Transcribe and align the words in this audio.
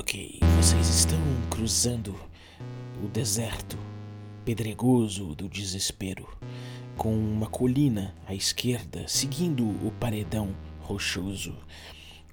Ok, 0.00 0.38
vocês 0.56 0.88
estão 0.88 1.18
cruzando 1.50 2.14
o 3.02 3.08
deserto 3.08 3.76
pedregoso 4.44 5.34
do 5.34 5.48
desespero, 5.48 6.24
com 6.96 7.12
uma 7.12 7.48
colina 7.48 8.14
à 8.24 8.32
esquerda 8.32 9.08
seguindo 9.08 9.64
o 9.64 9.92
paredão 9.98 10.54
rochoso. 10.82 11.52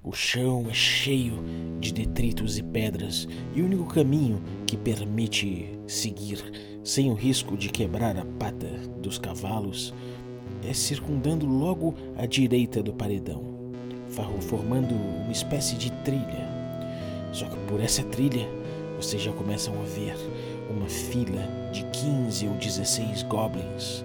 O 0.04 0.12
chão 0.12 0.66
é 0.70 0.72
cheio 0.72 1.42
de 1.80 1.92
detritos 1.92 2.56
e 2.56 2.62
pedras, 2.62 3.26
e 3.52 3.60
o 3.60 3.64
único 3.64 3.92
caminho 3.92 4.40
que 4.64 4.76
permite 4.76 5.68
seguir 5.88 6.38
sem 6.84 7.10
o 7.10 7.14
risco 7.14 7.56
de 7.56 7.68
quebrar 7.68 8.16
a 8.16 8.24
pata 8.38 8.68
dos 9.02 9.18
cavalos 9.18 9.92
é 10.62 10.72
circundando 10.72 11.46
logo 11.46 11.96
à 12.16 12.26
direita 12.26 12.80
do 12.80 12.94
paredão, 12.94 13.42
formando 14.42 14.94
uma 14.94 15.32
espécie 15.32 15.74
de 15.74 15.90
trilha. 16.04 16.55
Só 17.32 17.46
que 17.46 17.56
por 17.68 17.80
essa 17.80 18.02
trilha 18.04 18.48
vocês 18.96 19.22
já 19.22 19.32
começam 19.32 19.74
a 19.74 19.84
ver 19.84 20.16
uma 20.70 20.88
fila 20.88 21.42
de 21.72 21.84
15 21.84 22.48
ou 22.48 22.54
16 22.54 23.22
goblins 23.24 24.04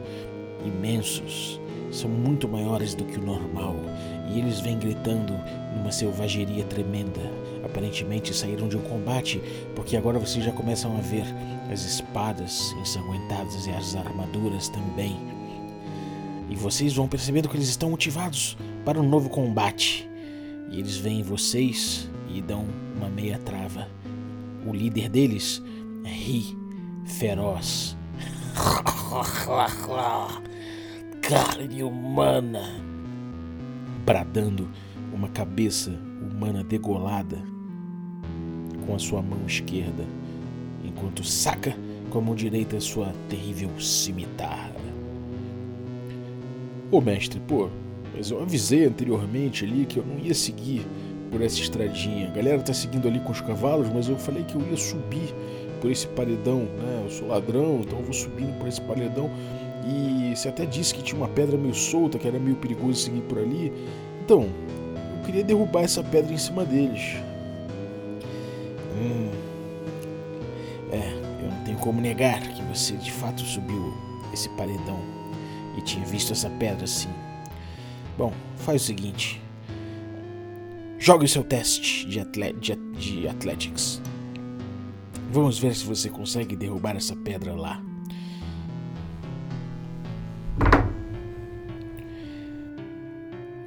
imensos. 0.66 1.60
São 1.92 2.10
muito 2.10 2.48
maiores 2.48 2.94
do 2.96 3.04
que 3.04 3.20
o 3.20 3.26
normal 3.26 3.76
e 4.30 4.40
eles 4.40 4.60
vêm 4.60 4.78
gritando 4.78 5.34
numa 5.76 5.92
selvageria 5.92 6.64
tremenda. 6.66 7.22
Aparentemente 7.64 8.34
saíram 8.34 8.68
de 8.68 8.78
um 8.78 8.82
combate, 8.82 9.42
porque 9.76 9.98
agora 9.98 10.20
vocês 10.20 10.44
já 10.44 10.52
começam 10.52 10.96
a 10.98 11.02
ver 11.02 11.26
as 11.72 11.84
espadas 11.84 12.74
ensanguentadas 12.82 13.66
e 13.66 13.72
as 13.72 13.96
armaduras 13.96 14.70
também. 14.70 15.18
E 16.50 16.56
vocês 16.56 16.94
vão 16.94 17.08
percebendo 17.08 17.48
que 17.48 17.56
eles 17.56 17.70
estão 17.70 17.90
motivados 17.90 18.58
para 18.84 19.00
um 19.00 19.08
novo 19.08 19.30
combate. 19.30 20.10
E 20.70 20.80
eles 20.80 20.98
veem 20.98 21.24
vocês 21.24 22.10
e 22.34 22.42
dão 22.42 22.66
uma 22.96 23.10
meia 23.10 23.38
trava. 23.40 23.88
O 24.66 24.74
líder 24.74 25.10
deles 25.10 25.62
ri, 26.04 26.58
feroz. 27.06 27.98
Carne 31.22 31.84
humana! 31.84 32.82
Bradando 34.06 34.70
uma 35.14 35.30
cabeça 35.30 35.92
humana 36.22 36.64
degolada 36.64 37.42
com 38.86 38.96
a 38.96 39.00
sua 39.00 39.22
mão 39.22 39.40
esquerda, 39.46 40.06
enquanto 40.84 41.24
saca 41.24 41.76
com 42.10 42.20
a 42.20 42.22
mão 42.22 42.36
direita 42.36 42.80
sua 42.80 43.14
terrível 43.30 43.70
cimitarra. 43.80 44.72
Ô 46.92 47.00
mestre, 47.00 47.40
pô, 47.40 47.70
mas 48.14 48.32
eu 48.32 48.42
avisei 48.42 48.86
anteriormente 48.86 49.64
ali 49.64 49.86
que 49.86 49.98
eu 49.98 50.06
não 50.06 50.20
ia 50.20 50.34
seguir 50.34 50.86
por 51.32 51.42
essa 51.42 51.60
estradinha. 51.60 52.28
A 52.28 52.32
galera 52.32 52.62
tá 52.62 52.74
seguindo 52.74 53.08
ali 53.08 53.20
com 53.22 53.32
os 53.32 53.42
cavalos, 53.42 53.88
mas 53.90 54.10
eu 54.10 54.18
falei 54.18 54.44
que 54.44 54.56
eu 54.56 54.62
ia 54.62 54.76
subir 54.76 55.34
por 55.80 55.90
esse 55.90 56.06
paredão, 56.08 56.60
né? 56.60 57.02
Eu 57.06 57.10
sou 57.10 57.30
ladrão, 57.30 57.80
então 57.82 57.98
eu 57.98 58.04
vou 58.04 58.14
subindo 58.14 58.56
por 58.60 58.68
esse 58.68 58.82
paredão. 58.82 59.32
E 59.88 60.36
você 60.36 60.50
até 60.50 60.66
disse 60.66 60.94
que 60.94 61.02
tinha 61.02 61.20
uma 61.20 61.30
pedra 61.30 61.58
meio 61.58 61.74
solta, 61.74 62.20
que 62.20 62.28
era 62.28 62.38
meio 62.38 62.58
perigoso 62.58 63.00
seguir 63.00 63.22
por 63.22 63.40
ali. 63.40 63.72
Então, 64.24 64.44
eu 64.44 65.26
queria 65.26 65.44
derrubar 65.44 65.82
essa 65.82 66.04
pedra 66.04 66.34
em 66.34 66.38
cima 66.38 66.66
deles. 66.66 67.16
Hum. 69.00 69.32
É, 70.92 71.44
eu 71.44 71.52
não 71.52 71.64
tenho 71.64 71.78
como 71.78 72.00
negar 72.00 72.42
que 72.42 72.62
você 72.64 72.94
de 72.98 73.12
fato 73.12 73.42
subiu 73.42 73.94
esse 74.34 74.50
paredão 74.50 75.00
e 75.78 75.82
tinha 75.82 76.06
visto 76.06 76.34
essa 76.34 76.50
pedra 76.50 76.84
assim. 76.84 77.10
Bom, 78.18 78.34
faz 78.58 78.84
o 78.84 78.86
seguinte. 78.86 79.42
Jogue 81.02 81.26
o 81.26 81.28
seu 81.28 81.44
teste 81.44 82.06
de, 82.06 82.20
atle 82.20 82.54
de, 82.54 82.76
de 82.76 83.28
Athletics. 83.28 84.00
Vamos 85.32 85.58
ver 85.58 85.76
se 85.76 85.84
você 85.84 86.10
consegue 86.10 86.56
derrubar 86.56 86.96
essa 86.96 87.16
pedra 87.16 87.56
lá. 87.56 87.82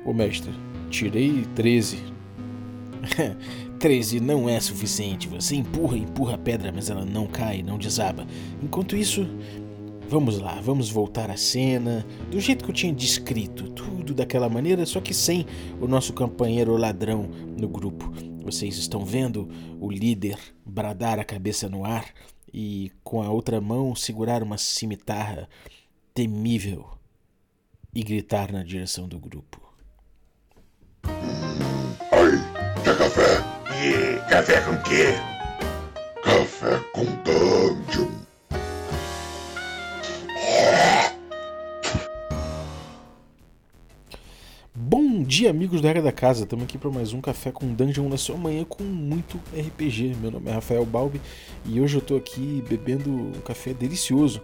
Ô 0.05 0.13
mestre, 0.13 0.53
tirei 0.89 1.45
13. 1.57 1.99
13 3.81 4.21
não 4.23 4.49
é 4.49 4.61
suficiente. 4.61 5.27
Você 5.27 5.57
empurra, 5.57 5.99
empurra 5.99 6.35
a 6.37 6.39
pedra, 6.39 6.71
mas 6.71 6.89
ela 6.89 7.05
não 7.05 7.27
cai, 7.27 7.65
não 7.65 7.79
desaba. 7.79 8.25
Enquanto 8.63 8.95
isso, 8.95 9.27
vamos 10.09 10.39
lá, 10.39 10.61
vamos 10.61 10.91
voltar 10.91 11.31
à 11.31 11.37
cena 11.37 12.07
do 12.31 12.41
jeito 12.41 12.65
que 12.65 12.71
eu 12.71 12.75
tinha 12.75 12.93
descrito, 12.93 13.69
tudo 13.71 14.15
daquela 14.15 14.49
maneira, 14.49 14.85
só 14.87 15.01
que 15.01 15.15
sem 15.15 15.47
o 15.81 15.87
nosso 15.87 16.13
companheiro 16.13 16.77
ladrão 16.77 17.29
no 17.59 17.69
grupo. 17.69 18.13
Vocês 18.43 18.77
estão 18.77 19.05
vendo 19.05 19.49
o 19.81 19.91
líder 19.91 20.39
bradar 20.65 21.19
a 21.19 21.25
cabeça 21.25 21.69
no 21.69 21.85
ar 21.85 22.07
e 22.53 22.93
com 23.03 23.23
a 23.23 23.31
outra 23.31 23.61
mão 23.61 23.95
segurar 23.97 24.43
uma 24.43 24.59
cimitarra 24.59 25.49
temível 26.13 26.87
e 27.95 28.03
gritar 28.03 28.53
na 28.53 28.63
direção 28.63 29.09
do 29.09 29.19
grupo. 29.19 29.61
Ai, 31.05 32.83
quer 32.85 32.99
café? 32.99 33.43
E 33.83 34.31
café 34.31 34.61
com 34.61 34.77
quê? 34.83 35.15
Café 36.23 36.79
com 36.93 37.05
dungeon. 37.23 38.24
Dia, 45.25 45.49
amigos 45.49 45.81
da 45.81 45.89
Regra 45.89 46.03
da 46.03 46.13
Casa. 46.13 46.45
Estamos 46.45 46.65
aqui 46.65 46.77
para 46.77 46.91
mais 46.91 47.15
um 47.15 47.21
Café 47.21 47.51
com 47.51 47.73
Dungeon 47.73 48.09
na 48.11 48.19
sua 48.19 48.37
manhã 48.37 48.63
com 48.63 48.85
muito 48.85 49.41
RPG. 49.57 50.17
Meu 50.21 50.31
nome 50.31 50.51
é 50.51 50.53
Rafael 50.53 50.85
Balbi 50.85 51.19
e 51.65 51.81
hoje 51.81 51.97
eu 51.97 52.01
estou 52.01 52.19
aqui 52.19 52.63
bebendo 52.69 53.11
um 53.11 53.33
café 53.43 53.73
delicioso 53.73 54.43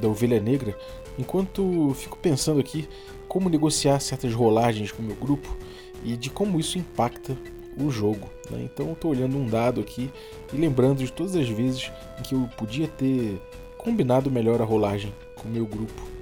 da 0.00 0.08
Ovelha 0.08 0.40
Negra, 0.40 0.76
enquanto 1.16 1.94
fico 1.94 2.18
pensando 2.18 2.58
aqui 2.58 2.88
como 3.28 3.48
negociar 3.48 4.00
certas 4.00 4.34
rolagens 4.34 4.90
com 4.90 5.00
o 5.00 5.06
meu 5.06 5.14
grupo 5.14 5.56
e 6.04 6.16
de 6.16 6.28
como 6.28 6.58
isso 6.58 6.76
impacta 6.76 7.38
o 7.78 7.88
jogo. 7.88 8.28
Né? 8.50 8.62
Então 8.64 8.92
estou 8.92 9.12
olhando 9.12 9.36
um 9.36 9.46
dado 9.46 9.80
aqui 9.80 10.10
e 10.52 10.56
lembrando 10.56 10.98
de 10.98 11.12
todas 11.12 11.36
as 11.36 11.48
vezes 11.48 11.92
em 12.18 12.22
que 12.22 12.34
eu 12.34 12.48
podia 12.56 12.88
ter 12.88 13.40
combinado 13.78 14.28
melhor 14.28 14.60
a 14.60 14.64
rolagem 14.64 15.14
com 15.36 15.48
o 15.48 15.52
meu 15.52 15.66
grupo. 15.66 16.15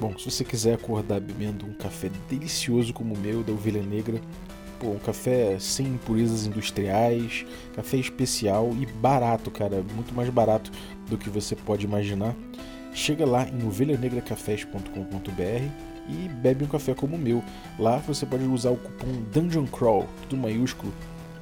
Bom, 0.00 0.16
se 0.16 0.30
você 0.30 0.44
quiser 0.44 0.74
acordar 0.74 1.18
bebendo 1.18 1.66
um 1.66 1.72
café 1.72 2.08
delicioso 2.30 2.92
como 2.92 3.14
o 3.14 3.18
meu, 3.18 3.42
da 3.42 3.52
Ovelha 3.52 3.82
Negra, 3.82 4.20
pô, 4.78 4.90
um 4.90 4.98
café 4.98 5.58
sem 5.58 5.86
impurezas 5.86 6.46
industriais, 6.46 7.44
café 7.74 7.96
especial 7.96 8.72
e 8.80 8.86
barato, 8.86 9.50
cara, 9.50 9.84
muito 9.96 10.14
mais 10.14 10.30
barato 10.30 10.70
do 11.08 11.18
que 11.18 11.28
você 11.28 11.56
pode 11.56 11.84
imaginar. 11.84 12.32
Chega 12.94 13.26
lá 13.26 13.48
em 13.48 13.66
ovelhanegracafés.com.br 13.66 15.68
e 16.08 16.28
bebe 16.28 16.64
um 16.64 16.68
café 16.68 16.94
como 16.94 17.16
o 17.16 17.18
meu. 17.18 17.42
Lá 17.76 17.96
você 17.98 18.24
pode 18.24 18.44
usar 18.44 18.70
o 18.70 18.76
cupom 18.76 19.24
Dungeon 19.32 19.66
Crawl, 19.66 20.06
tudo 20.22 20.40
maiúsculo, 20.40 20.92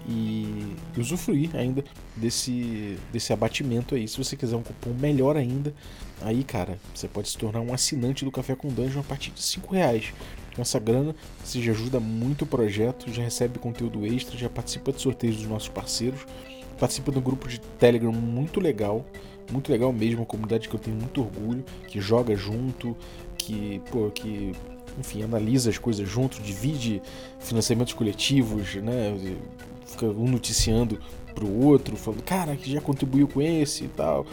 e 0.08 0.76
usufruir 0.96 1.54
ainda 1.56 1.84
desse, 2.16 2.96
desse 3.12 3.32
abatimento 3.32 3.94
aí. 3.94 4.06
Se 4.06 4.16
você 4.16 4.36
quiser 4.36 4.56
um 4.56 4.62
cupom 4.62 4.94
melhor 4.94 5.36
ainda, 5.36 5.74
aí 6.22 6.44
cara, 6.44 6.78
você 6.94 7.08
pode 7.08 7.28
se 7.28 7.36
tornar 7.36 7.60
um 7.60 7.72
assinante 7.72 8.24
do 8.24 8.30
Café 8.30 8.54
com 8.54 8.68
Dungeon 8.68 9.00
a 9.00 9.04
partir 9.04 9.30
de 9.32 9.42
5 9.42 9.74
reais. 9.74 10.12
Com 10.54 10.62
essa 10.62 10.78
grana, 10.78 11.14
você 11.44 11.60
já 11.60 11.72
ajuda 11.72 12.00
muito 12.00 12.42
o 12.42 12.46
projeto, 12.46 13.12
já 13.12 13.22
recebe 13.22 13.58
conteúdo 13.58 14.06
extra, 14.06 14.38
já 14.38 14.48
participa 14.48 14.92
de 14.92 15.02
sorteios 15.02 15.36
dos 15.36 15.46
nossos 15.46 15.68
parceiros, 15.68 16.24
participa 16.78 17.12
de 17.12 17.18
um 17.18 17.22
grupo 17.22 17.48
de 17.48 17.60
Telegram 17.60 18.12
muito 18.12 18.60
legal, 18.60 19.04
muito 19.52 19.70
legal 19.70 19.92
mesmo, 19.92 20.20
uma 20.20 20.26
comunidade 20.26 20.68
que 20.68 20.74
eu 20.74 20.80
tenho 20.80 20.96
muito 20.96 21.20
orgulho, 21.20 21.64
que 21.88 22.00
joga 22.00 22.34
junto, 22.34 22.96
que, 23.36 23.82
pô, 23.90 24.10
que 24.10 24.52
enfim, 24.98 25.22
analisa 25.22 25.68
as 25.68 25.76
coisas 25.76 26.09
junto, 26.09 26.41
divide 26.41 27.02
financiamentos 27.38 27.92
coletivos, 27.92 28.76
né? 28.76 29.14
Fica 29.86 30.06
um 30.06 30.28
noticiando 30.28 30.98
pro 31.34 31.50
outro, 31.50 31.97
falando, 31.97 32.22
cara, 32.22 32.56
que 32.56 32.72
já 32.72 32.80
contribuiu 32.80 33.28
com 33.28 33.41
esse 33.41 33.84
e 33.84 33.88
tal. 33.88 34.27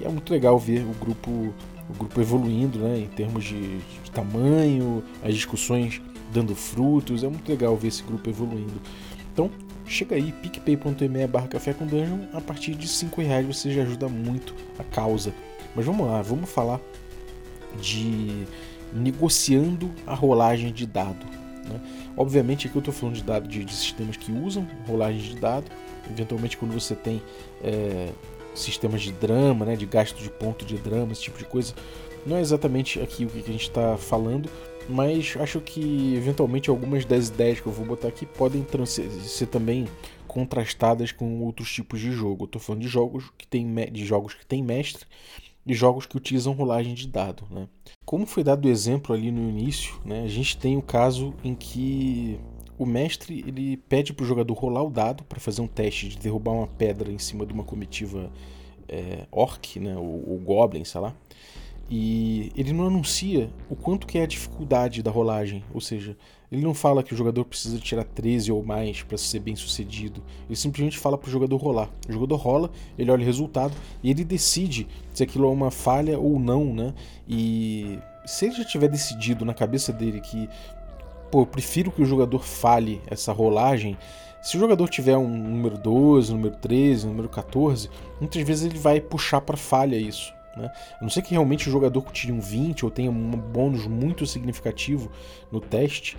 E 0.00 0.04
é 0.04 0.08
muito 0.08 0.32
legal 0.32 0.58
ver 0.58 0.82
o 0.82 0.94
grupo, 0.94 1.30
o 1.30 1.92
grupo 1.98 2.20
evoluindo, 2.20 2.78
né? 2.78 2.98
Em 2.98 3.08
termos 3.08 3.44
de, 3.44 3.78
de 3.78 4.10
tamanho, 4.12 5.02
as 5.22 5.34
discussões 5.34 6.00
dando 6.32 6.54
frutos. 6.54 7.22
É 7.22 7.28
muito 7.28 7.48
legal 7.48 7.76
ver 7.76 7.88
esse 7.88 8.02
grupo 8.02 8.28
evoluindo. 8.28 8.80
Então, 9.32 9.50
chega 9.86 10.16
aí, 10.16 10.32
picpay.me 10.32 11.26
barra 11.26 11.48
café 11.48 11.72
com 11.72 11.86
dungeon. 11.86 12.20
A 12.32 12.40
partir 12.40 12.74
de 12.74 12.88
5 12.88 13.20
reais 13.20 13.46
você 13.46 13.70
já 13.72 13.82
ajuda 13.82 14.08
muito 14.08 14.54
a 14.78 14.84
causa. 14.84 15.34
Mas 15.74 15.84
vamos 15.84 16.06
lá, 16.06 16.22
vamos 16.22 16.48
falar 16.48 16.80
de 17.80 18.46
negociando 18.92 19.90
a 20.06 20.14
rolagem 20.14 20.72
de 20.72 20.86
dado. 20.86 21.26
Né? 21.68 21.80
Obviamente 22.16 22.66
aqui 22.66 22.76
eu 22.76 22.80
estou 22.80 22.94
falando 22.94 23.16
de 23.16 23.22
dado 23.22 23.46
de, 23.46 23.64
de, 23.64 23.74
sistemas 23.74 24.16
que 24.16 24.32
usam 24.32 24.66
rolagem 24.86 25.20
de 25.20 25.36
dado. 25.36 25.66
Eventualmente 26.10 26.56
quando 26.56 26.72
você 26.72 26.94
tem 26.94 27.22
é, 27.62 28.08
sistemas 28.54 29.02
de 29.02 29.12
drama, 29.12 29.66
né, 29.66 29.76
de 29.76 29.86
gasto 29.86 30.16
de 30.22 30.30
ponto 30.30 30.64
de 30.64 30.76
drama, 30.78 31.12
esse 31.12 31.22
tipo 31.22 31.38
de 31.38 31.44
coisa, 31.44 31.74
não 32.24 32.36
é 32.36 32.40
exatamente 32.40 33.00
aqui 33.00 33.24
o 33.24 33.28
que 33.28 33.38
a 33.38 33.52
gente 33.52 33.68
está 33.68 33.96
falando, 33.96 34.48
mas 34.88 35.36
acho 35.38 35.60
que 35.60 36.14
eventualmente 36.16 36.70
algumas 36.70 37.04
das 37.04 37.28
ideias 37.28 37.60
que 37.60 37.66
eu 37.66 37.72
vou 37.72 37.84
botar 37.84 38.08
aqui 38.08 38.24
podem 38.24 38.64
ser 38.86 39.46
também 39.46 39.86
contrastadas 40.26 41.12
com 41.12 41.42
outros 41.42 41.72
tipos 41.72 42.00
de 42.00 42.12
jogo. 42.12 42.46
Tô 42.46 42.58
falando 42.58 42.82
de 42.82 42.88
jogos 42.88 43.30
que 43.36 43.46
tem 43.46 43.66
de 43.90 44.04
jogos 44.04 44.34
que 44.34 44.44
tem 44.44 44.62
mestre 44.62 45.06
e 45.66 45.74
jogos 45.74 46.06
que 46.06 46.16
utilizam 46.16 46.52
rolagem 46.52 46.94
de 46.94 47.08
dado, 47.08 47.44
né? 47.50 47.68
Como 48.04 48.24
foi 48.24 48.44
dado 48.44 48.66
o 48.66 48.70
exemplo 48.70 49.14
ali 49.14 49.32
no 49.32 49.48
início, 49.50 50.00
né, 50.04 50.22
a 50.22 50.28
gente 50.28 50.56
tem 50.56 50.76
o 50.76 50.82
caso 50.82 51.34
em 51.42 51.54
que 51.54 52.38
o 52.78 52.86
mestre 52.86 53.44
ele 53.46 53.76
pede 53.76 54.12
para 54.12 54.22
o 54.22 54.26
jogador 54.26 54.54
rolar 54.54 54.84
o 54.84 54.90
dado 54.90 55.24
para 55.24 55.40
fazer 55.40 55.62
um 55.62 55.66
teste 55.66 56.08
de 56.08 56.18
derrubar 56.18 56.52
uma 56.52 56.66
pedra 56.66 57.10
em 57.10 57.18
cima 57.18 57.44
de 57.44 57.52
uma 57.52 57.64
comitiva 57.64 58.30
é, 58.88 59.26
orc, 59.32 59.80
né, 59.80 59.96
ou, 59.96 60.30
ou 60.30 60.38
goblin, 60.38 60.84
sei 60.84 61.00
lá. 61.00 61.14
E 61.88 62.50
ele 62.56 62.72
não 62.72 62.86
anuncia 62.86 63.50
o 63.70 63.76
quanto 63.76 64.06
que 64.06 64.18
é 64.18 64.22
a 64.22 64.26
dificuldade 64.26 65.02
da 65.02 65.10
rolagem, 65.10 65.64
ou 65.72 65.80
seja, 65.80 66.16
ele 66.50 66.62
não 66.62 66.74
fala 66.74 67.02
que 67.02 67.12
o 67.12 67.16
jogador 67.16 67.44
precisa 67.44 67.78
tirar 67.78 68.04
13 68.04 68.52
ou 68.52 68.64
mais 68.64 69.02
para 69.02 69.18
ser 69.18 69.40
bem 69.40 69.56
sucedido. 69.56 70.22
Ele 70.48 70.56
simplesmente 70.56 70.98
fala 70.98 71.18
para 71.18 71.28
o 71.28 71.30
jogador 71.30 71.56
rolar. 71.56 71.90
O 72.08 72.12
jogador 72.12 72.36
rola, 72.36 72.70
ele 72.98 73.10
olha 73.10 73.22
o 73.22 73.26
resultado 73.26 73.74
e 74.02 74.10
ele 74.10 74.24
decide 74.24 74.86
se 75.12 75.22
aquilo 75.22 75.46
é 75.46 75.50
uma 75.50 75.70
falha 75.70 76.18
ou 76.18 76.38
não, 76.38 76.72
né? 76.72 76.94
E 77.28 77.98
se 78.24 78.46
ele 78.46 78.54
já 78.54 78.64
tiver 78.64 78.88
decidido 78.88 79.44
na 79.44 79.54
cabeça 79.54 79.92
dele 79.92 80.20
que, 80.20 80.48
pô, 81.30 81.42
eu 81.42 81.46
prefiro 81.46 81.90
que 81.90 82.02
o 82.02 82.06
jogador 82.06 82.42
fale 82.44 83.00
essa 83.06 83.32
rolagem, 83.32 83.96
se 84.42 84.56
o 84.56 84.60
jogador 84.60 84.88
tiver 84.88 85.16
um 85.16 85.28
número 85.28 85.76
12, 85.76 86.32
número 86.32 86.56
13, 86.56 87.08
número 87.08 87.28
14, 87.28 87.90
muitas 88.20 88.42
vezes 88.42 88.66
ele 88.66 88.78
vai 88.78 89.00
puxar 89.00 89.40
para 89.40 89.56
falha 89.56 89.96
isso. 89.96 90.35
Né? 90.56 90.70
A 90.98 91.02
não 91.02 91.10
ser 91.10 91.22
que 91.22 91.32
realmente 91.32 91.68
o 91.68 91.72
jogador 91.72 92.10
tire 92.12 92.32
um 92.32 92.40
20 92.40 92.84
ou 92.84 92.90
tenha 92.90 93.10
um 93.10 93.30
bônus 93.30 93.86
muito 93.86 94.26
significativo 94.26 95.10
no 95.50 95.60
teste. 95.60 96.16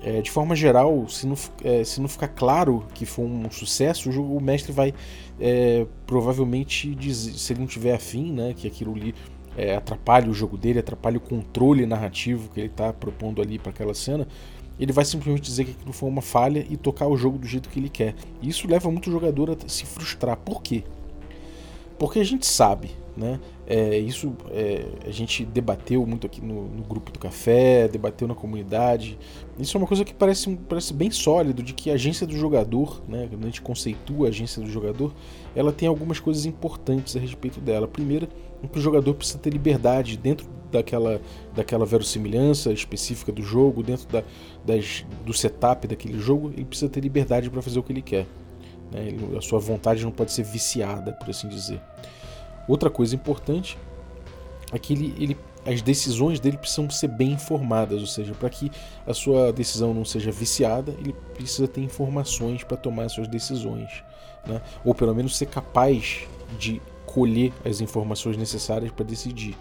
É, 0.00 0.20
de 0.20 0.30
forma 0.30 0.54
geral, 0.54 1.08
se 1.08 1.26
não, 1.26 1.36
é, 1.64 1.82
se 1.82 2.00
não 2.00 2.08
ficar 2.08 2.28
claro 2.28 2.86
que 2.94 3.04
foi 3.04 3.24
um 3.24 3.50
sucesso, 3.50 4.10
o, 4.10 4.36
o 4.36 4.40
mestre 4.40 4.72
vai 4.72 4.94
é, 5.40 5.86
provavelmente 6.06 6.94
dizer, 6.94 7.32
se 7.32 7.52
ele 7.52 7.60
não 7.60 7.66
tiver 7.66 7.94
afim, 7.94 8.32
né, 8.32 8.54
que 8.56 8.66
aquilo 8.66 8.94
ali 8.94 9.12
é, 9.56 9.74
atrapalhe 9.74 10.30
o 10.30 10.34
jogo 10.34 10.56
dele, 10.56 10.78
atrapalhe 10.78 11.16
o 11.16 11.20
controle 11.20 11.84
narrativo 11.84 12.48
que 12.50 12.60
ele 12.60 12.68
está 12.68 12.92
propondo 12.92 13.42
ali 13.42 13.58
para 13.58 13.70
aquela 13.70 13.92
cena, 13.92 14.26
ele 14.78 14.92
vai 14.92 15.04
simplesmente 15.04 15.42
dizer 15.42 15.64
que 15.64 15.72
aquilo 15.72 15.92
foi 15.92 16.08
uma 16.08 16.22
falha 16.22 16.64
e 16.70 16.76
tocar 16.76 17.08
o 17.08 17.16
jogo 17.16 17.36
do 17.36 17.46
jeito 17.46 17.68
que 17.68 17.80
ele 17.80 17.88
quer. 17.88 18.14
E 18.40 18.48
isso 18.48 18.68
leva 18.68 18.88
muito 18.90 19.08
o 19.08 19.12
jogador 19.12 19.50
a 19.50 19.68
se 19.68 19.84
frustrar. 19.84 20.36
Por 20.36 20.62
quê? 20.62 20.84
Porque 21.98 22.20
a 22.20 22.24
gente 22.24 22.46
sabe, 22.46 22.92
né? 23.18 23.40
É, 23.66 23.98
isso 23.98 24.32
é, 24.50 24.86
a 25.04 25.10
gente 25.10 25.44
debateu 25.44 26.06
muito 26.06 26.26
aqui 26.26 26.40
no, 26.40 26.68
no, 26.68 26.84
grupo 26.84 27.10
do 27.10 27.18
café, 27.18 27.88
debateu 27.88 28.28
na 28.28 28.34
comunidade. 28.34 29.18
Isso 29.58 29.76
é 29.76 29.80
uma 29.80 29.86
coisa 29.86 30.04
que 30.04 30.14
parece, 30.14 30.56
parece 30.68 30.94
bem 30.94 31.10
sólido, 31.10 31.60
de 31.62 31.74
que 31.74 31.90
a 31.90 31.94
agência 31.94 32.24
do 32.26 32.36
jogador, 32.36 33.02
né, 33.08 33.26
quando 33.28 33.42
a 33.42 33.46
gente 33.46 33.60
conceitua 33.60 34.26
a 34.26 34.28
agência 34.30 34.62
do 34.62 34.70
jogador, 34.70 35.12
ela 35.54 35.72
tem 35.72 35.88
algumas 35.88 36.20
coisas 36.20 36.46
importantes 36.46 37.16
a 37.16 37.18
respeito 37.18 37.60
dela. 37.60 37.86
A 37.86 37.88
primeira 37.88 38.28
é 38.62 38.68
que 38.68 38.78
o 38.78 38.80
jogador 38.80 39.12
precisa 39.14 39.38
ter 39.38 39.50
liberdade 39.50 40.16
dentro 40.16 40.46
daquela, 40.70 41.20
daquela 41.56 41.84
verossimilhança 41.84 42.72
específica 42.72 43.32
do 43.32 43.42
jogo, 43.42 43.82
dentro 43.82 44.06
da, 44.08 44.22
das, 44.64 45.04
do 45.26 45.32
setup 45.32 45.88
daquele 45.88 46.20
jogo, 46.20 46.52
ele 46.54 46.64
precisa 46.64 46.88
ter 46.88 47.00
liberdade 47.00 47.50
para 47.50 47.60
fazer 47.60 47.80
o 47.80 47.82
que 47.82 47.92
ele 47.92 48.02
quer. 48.02 48.26
Né? 48.92 49.08
Ele, 49.08 49.36
a 49.36 49.40
sua 49.40 49.58
vontade 49.58 50.04
não 50.04 50.12
pode 50.12 50.32
ser 50.32 50.44
viciada, 50.44 51.12
por 51.12 51.28
assim 51.30 51.48
dizer. 51.48 51.80
Outra 52.68 52.90
coisa 52.90 53.14
importante 53.14 53.78
é 54.70 54.78
que 54.78 54.92
ele, 54.92 55.14
ele, 55.18 55.36
as 55.66 55.80
decisões 55.80 56.38
dele 56.38 56.58
precisam 56.58 56.88
ser 56.90 57.08
bem 57.08 57.32
informadas, 57.32 58.00
ou 58.00 58.06
seja, 58.06 58.34
para 58.34 58.50
que 58.50 58.70
a 59.06 59.14
sua 59.14 59.50
decisão 59.50 59.94
não 59.94 60.04
seja 60.04 60.30
viciada, 60.30 60.94
ele 60.98 61.14
precisa 61.34 61.66
ter 61.66 61.80
informações 61.80 62.62
para 62.62 62.76
tomar 62.76 63.04
as 63.04 63.12
suas 63.12 63.26
decisões, 63.26 63.88
né? 64.46 64.60
ou 64.84 64.94
pelo 64.94 65.14
menos 65.14 65.36
ser 65.36 65.46
capaz 65.46 66.26
de 66.58 66.80
colher 67.06 67.52
as 67.64 67.80
informações 67.80 68.36
necessárias 68.36 68.92
para 68.92 69.06
decidir, 69.06 69.56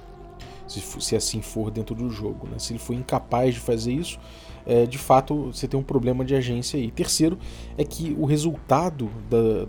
se, 0.67 0.81
se, 0.81 1.15
assim 1.15 1.41
for 1.41 1.71
dentro 1.71 1.95
do 1.95 2.09
jogo. 2.09 2.47
Né? 2.47 2.59
Se 2.59 2.73
ele 2.73 2.79
for 2.79 2.93
incapaz 2.93 3.53
de 3.53 3.61
fazer 3.61 3.93
isso, 3.93 4.19
é, 4.65 4.85
de 4.85 4.97
fato 4.97 5.53
você 5.53 5.65
tem 5.65 5.79
um 5.79 5.83
problema 5.83 6.25
de 6.25 6.35
agência 6.35 6.77
aí. 6.77 6.91
Terceiro 6.91 7.39
é 7.77 7.85
que 7.85 8.13
o 8.19 8.25
resultado 8.25 9.09
da, 9.29 9.65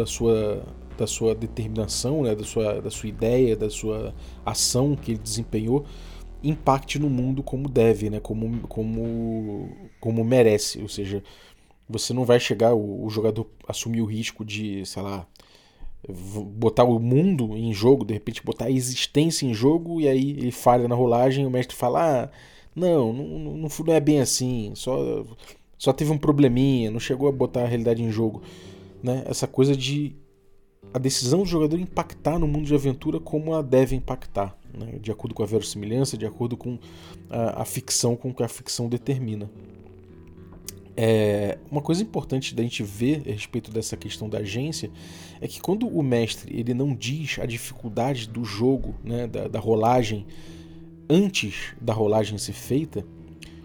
da 0.00 0.06
sua 0.06 0.64
da 0.98 1.06
sua 1.06 1.34
determinação, 1.34 2.24
né, 2.24 2.34
da, 2.34 2.44
sua, 2.44 2.82
da 2.82 2.90
sua 2.90 3.08
ideia, 3.08 3.56
da 3.56 3.70
sua 3.70 4.12
ação 4.44 4.96
que 4.96 5.12
ele 5.12 5.20
desempenhou, 5.20 5.86
impacte 6.42 6.98
no 6.98 7.08
mundo 7.08 7.42
como 7.42 7.68
deve, 7.68 8.10
né, 8.10 8.18
como, 8.18 8.66
como, 8.66 9.70
como 10.00 10.24
merece. 10.24 10.82
Ou 10.82 10.88
seja, 10.88 11.22
você 11.88 12.12
não 12.12 12.24
vai 12.24 12.40
chegar, 12.40 12.74
o, 12.74 13.06
o 13.06 13.08
jogador 13.08 13.46
assumir 13.66 14.02
o 14.02 14.06
risco 14.06 14.44
de, 14.44 14.84
sei 14.84 15.02
lá, 15.02 15.24
botar 16.08 16.84
o 16.84 16.98
mundo 16.98 17.56
em 17.56 17.72
jogo, 17.72 18.04
de 18.04 18.14
repente 18.14 18.44
botar 18.44 18.66
a 18.66 18.70
existência 18.70 19.46
em 19.46 19.54
jogo, 19.54 20.00
e 20.00 20.08
aí 20.08 20.30
ele 20.30 20.50
falha 20.50 20.88
na 20.88 20.94
rolagem, 20.96 21.46
o 21.46 21.50
mestre 21.50 21.76
fala: 21.76 22.24
ah, 22.24 22.30
não, 22.74 23.12
não, 23.12 23.24
não, 23.24 23.68
não 23.68 23.94
é 23.94 24.00
bem 24.00 24.20
assim, 24.20 24.72
só, 24.74 25.24
só 25.78 25.92
teve 25.92 26.10
um 26.10 26.18
probleminha, 26.18 26.90
não 26.90 27.00
chegou 27.00 27.28
a 27.28 27.32
botar 27.32 27.62
a 27.62 27.66
realidade 27.66 28.02
em 28.02 28.10
jogo. 28.10 28.42
Né? 29.02 29.22
Essa 29.26 29.46
coisa 29.46 29.76
de 29.76 30.16
a 30.92 30.98
decisão 30.98 31.40
do 31.40 31.46
jogador 31.46 31.78
impactar 31.78 32.38
no 32.38 32.46
mundo 32.46 32.66
de 32.66 32.74
aventura 32.74 33.20
como 33.20 33.52
ela 33.52 33.62
deve 33.62 33.94
impactar, 33.94 34.56
né? 34.72 34.98
de 35.00 35.10
acordo 35.10 35.34
com 35.34 35.42
a 35.42 35.46
verossimilhança, 35.46 36.16
de 36.16 36.26
acordo 36.26 36.56
com 36.56 36.78
a, 37.28 37.62
a 37.62 37.64
ficção, 37.64 38.16
com 38.16 38.30
o 38.30 38.34
que 38.34 38.42
a 38.42 38.48
ficção 38.48 38.88
determina. 38.88 39.50
É, 41.00 41.58
uma 41.70 41.80
coisa 41.80 42.02
importante 42.02 42.54
da 42.56 42.62
gente 42.62 42.82
ver 42.82 43.22
a 43.24 43.30
respeito 43.30 43.70
dessa 43.70 43.96
questão 43.96 44.28
da 44.28 44.38
agência 44.38 44.90
é 45.40 45.46
que 45.46 45.60
quando 45.60 45.86
o 45.86 46.02
mestre 46.02 46.58
ele 46.58 46.74
não 46.74 46.92
diz 46.92 47.38
a 47.38 47.46
dificuldade 47.46 48.28
do 48.28 48.44
jogo, 48.44 48.96
né, 49.04 49.28
da, 49.28 49.46
da 49.46 49.60
rolagem, 49.60 50.26
antes 51.08 51.72
da 51.80 51.92
rolagem 51.92 52.36
ser 52.36 52.52
feita, 52.52 53.06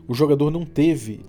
o 0.08 0.14
jogador 0.14 0.52
não 0.52 0.64
teve 0.64 1.22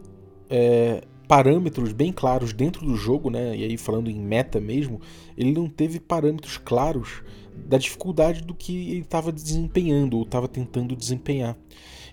é, 0.50 1.02
parâmetros 1.26 1.92
bem 1.92 2.12
claros 2.12 2.52
dentro 2.52 2.84
do 2.84 2.96
jogo, 2.96 3.30
né? 3.30 3.56
E 3.56 3.64
aí 3.64 3.76
falando 3.76 4.10
em 4.10 4.18
meta 4.18 4.60
mesmo, 4.60 5.00
ele 5.36 5.52
não 5.52 5.68
teve 5.68 5.98
parâmetros 5.98 6.56
claros 6.56 7.22
da 7.66 7.78
dificuldade 7.78 8.42
do 8.42 8.54
que 8.54 8.90
ele 8.90 9.00
estava 9.00 9.30
desempenhando 9.30 10.16
ou 10.16 10.24
estava 10.24 10.48
tentando 10.48 10.96
desempenhar. 10.96 11.56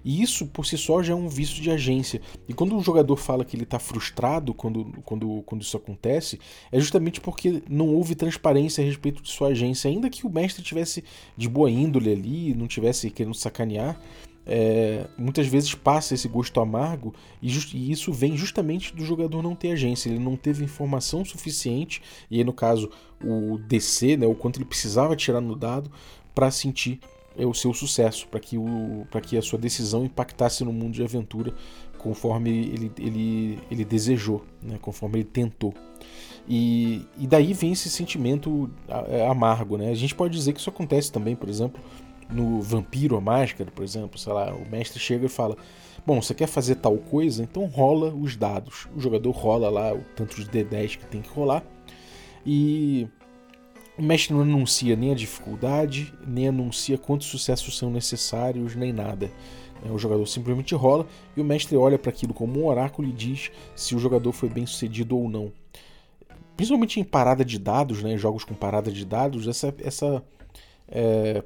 E 0.04 0.22
isso 0.22 0.48
por 0.48 0.66
si 0.66 0.78
só 0.78 1.04
já 1.04 1.14
é 1.14 1.16
um 1.16 1.28
vício 1.28 1.62
de 1.62 1.70
agência. 1.70 2.22
E 2.48 2.54
quando 2.54 2.76
um 2.76 2.82
jogador 2.82 3.16
fala 3.16 3.46
que 3.46 3.56
ele 3.56 3.64
está 3.64 3.78
frustrado 3.78 4.54
quando, 4.54 4.86
quando, 5.06 5.44
quando 5.46 5.62
isso 5.62 5.78
acontece, 5.78 6.40
é 6.72 6.80
justamente 6.80 7.22
porque 7.22 7.62
não 7.70 7.90
houve 7.90 8.16
transparência 8.16 8.84
a 8.84 8.88
respeito 8.88 9.22
de 9.22 9.30
sua 9.30 9.50
agência. 9.50 9.90
Ainda 9.90 10.10
que 10.10 10.26
o 10.26 10.30
mestre 10.30 10.64
tivesse 10.64 11.04
de 11.38 11.48
boa 11.48 11.70
índole 11.70 12.12
ali, 12.12 12.54
não 12.56 12.68
tivesse 12.68 13.10
querendo 13.12 13.36
sacanear, 13.36 14.00
é, 14.46 15.08
muitas 15.18 15.48
vezes 15.48 15.74
passa 15.76 16.14
esse 16.14 16.28
gosto 16.28 16.60
amargo 16.60 17.14
e, 17.42 17.50
e, 17.74 17.92
isso 17.92 18.12
vem 18.12 18.36
justamente 18.36 18.96
do 18.96 19.06
jogador 19.06 19.42
não 19.42 19.56
ter 19.56 19.74
agência, 19.74 20.10
ele 20.10 20.20
não 20.20 20.36
teve 20.36 20.64
informação 20.64 21.24
suficiente, 21.24 22.02
e 22.30 22.38
aí 22.38 22.44
no 22.44 22.54
caso 22.54 22.90
o 23.24 23.58
DC, 23.60 24.18
né, 24.18 24.26
o 24.26 24.36
quanto 24.36 24.58
ele 24.58 24.66
precisava 24.66 25.16
tirar 25.16 25.42
no 25.42 25.56
dado 25.56 25.92
para 26.34 26.50
sentir 26.50 27.00
é, 27.38 27.46
o 27.46 27.54
seu 27.54 27.74
sucesso, 27.74 28.28
para 28.28 28.40
que, 28.40 28.58
o, 28.58 29.08
que 29.24 29.38
a 29.38 29.42
sua 29.42 29.60
decisão 29.60 30.04
impactasse 30.04 30.64
no 30.64 30.74
mundo 30.74 30.94
de 30.94 31.04
aventura 31.04 31.54
conforme 31.98 32.50
ele, 32.50 32.92
ele, 32.98 33.60
ele 33.70 33.86
desejou, 33.86 34.44
né, 34.62 34.80
conforme 34.82 35.20
ele 35.20 35.26
tentou. 35.26 35.74
E, 36.48 37.06
e 37.18 37.28
daí 37.28 37.54
vem 37.54 37.74
esse 37.74 37.90
sentimento 37.90 38.70
é, 39.08 39.28
amargo. 39.28 39.78
Né? 39.78 39.90
A 39.90 39.96
gente 39.96 40.16
pode 40.16 40.34
dizer 40.34 40.54
que 40.54 40.60
isso 40.60 40.70
acontece 40.70 41.12
também, 41.12 41.36
por 41.36 41.48
exemplo, 41.48 41.80
no 42.32 42.62
Vampiro 42.62 43.18
a 43.18 43.22
Máscara, 43.22 43.70
por 43.72 43.84
exemplo, 43.84 44.18
sei 44.18 44.34
lá, 44.34 44.54
o 44.54 44.70
mestre 44.70 45.00
chega 45.00 45.26
e 45.26 45.30
fala: 45.30 45.58
Bom, 46.06 46.22
você 46.22 46.34
quer 46.34 46.48
fazer 46.48 46.76
tal 46.76 46.98
coisa? 46.98 47.44
Então 47.44 47.66
rola 47.66 48.14
os 48.14 48.36
dados. 48.36 48.88
O 48.96 49.00
jogador 49.00 49.32
rola 49.32 49.70
lá 49.70 49.94
o 49.94 50.04
tanto 50.16 50.36
de 50.36 50.46
D10 50.46 50.98
que 50.98 51.06
tem 51.06 51.22
que 51.22 51.30
rolar. 51.30 51.64
E 52.46 53.08
o 53.98 54.02
mestre 54.02 54.34
não 54.34 54.42
anuncia 54.42 54.96
nem 54.96 55.12
a 55.12 55.16
dificuldade, 55.16 56.14
nem 56.26 56.48
anuncia 56.48 56.98
quantos 56.98 57.28
sucessos 57.28 57.78
são 57.78 57.92
necessários, 57.92 58.76
nem 58.76 58.92
nada. 58.92 59.30
É, 59.86 59.92
o 59.92 59.98
jogador 59.98 60.26
simplesmente 60.26 60.74
rola 60.74 61.06
e 61.36 61.42
o 61.42 61.44
mestre 61.44 61.76
olha 61.76 62.00
para 62.00 62.10
aquilo 62.10 62.34
como 62.34 62.60
um 62.60 62.68
oráculo 62.68 63.08
e 63.08 63.12
diz 63.12 63.52
se 63.76 63.96
o 63.96 64.00
jogador 64.00 64.32
foi 64.32 64.50
bem 64.50 64.66
sucedido 64.66 65.18
ou 65.18 65.30
não. 65.30 65.52
Principalmente 66.56 67.00
em 67.00 67.04
parada 67.04 67.44
de 67.44 67.58
dados, 67.58 68.04
né, 68.04 68.18
jogos 68.18 68.44
com 68.44 68.54
parada 68.54 68.92
de 68.92 69.06
dados, 69.06 69.48
essa, 69.48 69.74
essa 69.80 70.24
é, 70.88 71.44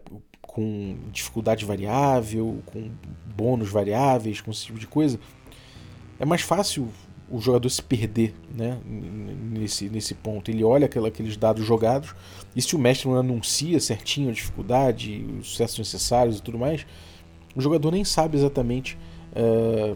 com 0.55 0.95
dificuldade 1.11 1.65
variável, 1.65 2.61
com 2.67 2.89
bônus 3.35 3.67
variáveis, 3.67 4.39
com 4.39 4.51
esse 4.51 4.67
tipo 4.67 4.79
de 4.79 4.87
coisa, 4.87 5.19
é 6.17 6.23
mais 6.23 6.43
fácil 6.43 6.87
o 7.29 7.41
jogador 7.41 7.69
se 7.69 7.81
perder 7.81 8.33
né, 8.55 8.79
nesse, 8.85 9.89
nesse 9.89 10.15
ponto. 10.15 10.49
Ele 10.49 10.63
olha 10.63 10.85
aquela, 10.85 11.09
aqueles 11.09 11.35
dados 11.35 11.65
jogados 11.65 12.15
e 12.55 12.61
se 12.61 12.73
o 12.73 12.79
mestre 12.79 13.09
não 13.09 13.17
anuncia 13.17 13.81
certinho 13.81 14.29
a 14.29 14.31
dificuldade, 14.31 15.25
os 15.41 15.49
sucessos 15.49 15.77
necessários 15.77 16.37
e 16.37 16.41
tudo 16.41 16.57
mais, 16.57 16.87
o 17.53 17.59
jogador 17.59 17.91
nem 17.91 18.05
sabe 18.05 18.37
exatamente 18.37 18.97
é, 19.35 19.93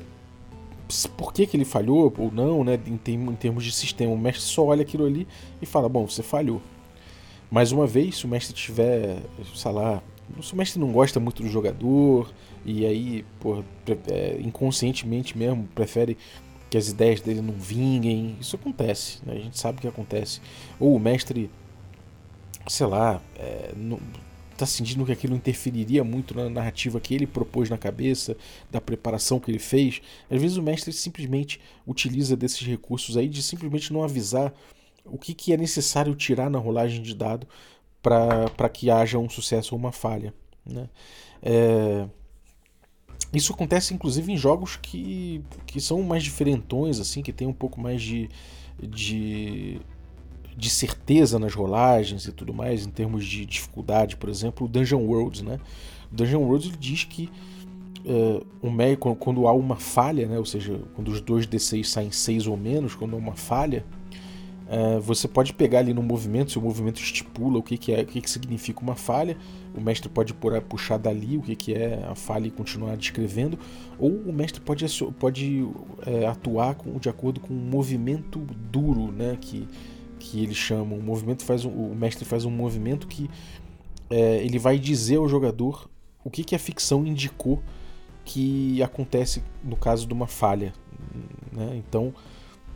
por 1.15 1.31
que, 1.31 1.47
que 1.47 1.55
ele 1.55 1.63
falhou 1.63 2.13
ou 2.17 2.29
não, 2.33 2.65
né, 2.65 2.77
em, 2.85 2.97
termos, 2.97 3.33
em 3.33 3.37
termos 3.37 3.63
de 3.63 3.71
sistema. 3.71 4.11
O 4.11 4.17
mestre 4.17 4.43
só 4.43 4.65
olha 4.65 4.81
aquilo 4.81 5.05
ali 5.05 5.25
e 5.61 5.65
fala: 5.65 5.87
Bom, 5.87 6.05
você 6.05 6.21
falhou. 6.21 6.61
Mais 7.49 7.71
uma 7.71 7.87
vez, 7.87 8.17
se 8.17 8.25
o 8.25 8.27
mestre 8.27 8.53
tiver, 8.53 9.21
sei 9.55 9.71
lá, 9.71 10.03
o 10.37 10.55
mestre 10.55 10.79
não 10.79 10.91
gosta 10.91 11.19
muito 11.19 11.43
do 11.43 11.49
jogador 11.49 12.31
e 12.65 12.85
aí, 12.85 13.25
pô, 13.39 13.63
é, 14.07 14.37
inconscientemente 14.41 15.37
mesmo, 15.37 15.67
prefere 15.73 16.17
que 16.69 16.77
as 16.77 16.87
ideias 16.89 17.21
dele 17.21 17.41
não 17.41 17.53
vinguem, 17.53 18.37
isso 18.39 18.55
acontece, 18.55 19.19
né? 19.25 19.33
a 19.33 19.39
gente 19.39 19.57
sabe 19.57 19.81
que 19.81 19.87
acontece. 19.87 20.39
Ou 20.79 20.95
o 20.95 20.99
mestre, 20.99 21.49
sei 22.67 22.85
lá, 22.85 23.21
é, 23.35 23.73
não, 23.75 23.99
tá 24.55 24.65
sentindo 24.65 25.05
que 25.05 25.11
aquilo 25.11 25.35
interferiria 25.35 26.03
muito 26.03 26.35
na 26.35 26.49
narrativa 26.49 26.99
que 26.99 27.15
ele 27.15 27.25
propôs 27.25 27.69
na 27.69 27.77
cabeça, 27.77 28.35
da 28.69 28.79
preparação 28.79 29.39
que 29.39 29.49
ele 29.49 29.59
fez. 29.59 30.01
Às 30.29 30.41
vezes 30.41 30.57
o 30.57 30.61
mestre 30.61 30.91
simplesmente 30.91 31.59
utiliza 31.87 32.35
desses 32.35 32.61
recursos 32.67 33.17
aí 33.17 33.27
de 33.27 33.41
simplesmente 33.41 33.91
não 33.91 34.03
avisar 34.03 34.53
o 35.05 35.17
que, 35.17 35.33
que 35.33 35.53
é 35.53 35.57
necessário 35.57 36.13
tirar 36.13 36.49
na 36.49 36.59
rolagem 36.59 37.01
de 37.01 37.15
dado 37.15 37.47
para 38.01 38.69
que 38.69 38.89
haja 38.89 39.17
um 39.17 39.29
sucesso 39.29 39.75
ou 39.75 39.79
uma 39.79 39.91
falha. 39.91 40.33
Né? 40.65 40.89
É... 41.41 42.07
Isso 43.33 43.53
acontece 43.53 43.93
inclusive 43.93 44.31
em 44.31 44.37
jogos 44.37 44.75
que, 44.75 45.43
que 45.65 45.79
são 45.79 46.01
mais 46.01 46.23
diferentões, 46.23 46.99
assim, 46.99 47.21
que 47.21 47.31
tem 47.31 47.47
um 47.47 47.53
pouco 47.53 47.79
mais 47.79 48.01
de, 48.01 48.29
de 48.81 49.79
de 50.59 50.69
certeza 50.69 51.39
nas 51.39 51.53
rolagens 51.53 52.25
e 52.25 52.33
tudo 52.33 52.53
mais, 52.53 52.85
em 52.85 52.89
termos 52.89 53.25
de 53.25 53.45
dificuldade, 53.45 54.17
por 54.17 54.27
exemplo, 54.27 54.67
o 54.67 54.69
Dungeon 54.69 55.05
Worlds, 55.05 55.41
né? 55.41 55.57
O 56.11 56.15
Dungeon 56.15 56.41
Worlds 56.41 56.73
diz 56.77 57.05
que 57.05 57.29
uh, 58.05 58.45
um, 58.61 59.15
quando 59.15 59.47
há 59.47 59.53
uma 59.53 59.77
falha, 59.77 60.27
né? 60.27 60.37
ou 60.37 60.45
seja, 60.45 60.81
quando 60.95 61.09
os 61.09 61.21
dois 61.21 61.47
D6 61.47 61.85
saem 61.85 62.11
6 62.11 62.47
ou 62.47 62.57
menos, 62.57 62.93
quando 62.93 63.15
há 63.15 63.19
uma 63.19 63.35
falha, 63.35 63.85
uh, 64.69 65.01
você 65.01 65.27
pode 65.27 65.53
pegar 65.53 65.79
ali 65.79 65.93
no 65.93 66.01
movimento, 66.01 66.51
se 66.51 66.57
o 66.57 66.61
movimento 66.61 67.01
estipula 67.01 67.57
o 67.57 67.63
que, 67.63 67.77
que 67.77 67.91
é, 67.91 68.01
o 68.01 68.05
que, 68.05 68.21
que 68.21 68.29
significa 68.29 68.81
uma 68.81 68.95
falha, 68.95 69.35
o 69.75 69.81
mestre 69.81 70.07
pode 70.09 70.33
puxar 70.67 70.97
dali 70.97 71.37
o 71.37 71.41
que, 71.41 71.55
que 71.55 71.73
é 71.73 72.05
a 72.09 72.15
falha 72.15 72.47
e 72.47 72.51
continuar 72.51 72.95
descrevendo, 72.95 73.57
ou 73.97 74.11
o 74.11 74.31
mestre 74.31 74.61
pode, 74.61 74.85
pode 75.19 75.61
uh, 75.63 76.27
atuar 76.29 76.75
com, 76.75 76.97
de 76.97 77.09
acordo 77.09 77.39
com 77.39 77.53
um 77.53 77.69
movimento 77.69 78.39
duro, 78.71 79.11
né? 79.11 79.37
Que, 79.39 79.67
que 80.19 80.43
eles 80.43 80.57
chamam. 80.57 80.99
O 80.99 81.01
movimento 81.01 81.43
faz 81.43 81.65
um, 81.65 81.69
o 81.69 81.95
mestre 81.95 82.25
faz 82.25 82.45
um 82.45 82.51
movimento 82.51 83.07
que 83.07 83.29
é, 84.09 84.43
ele 84.43 84.59
vai 84.59 84.77
dizer 84.77 85.17
ao 85.17 85.29
jogador 85.29 85.89
o 86.23 86.29
que, 86.29 86.43
que 86.43 86.55
a 86.55 86.59
ficção 86.59 87.05
indicou 87.05 87.61
que 88.25 88.81
acontece 88.83 89.41
no 89.63 89.75
caso 89.75 90.05
de 90.05 90.13
uma 90.13 90.27
falha. 90.27 90.73
Né? 91.51 91.75
Então, 91.77 92.13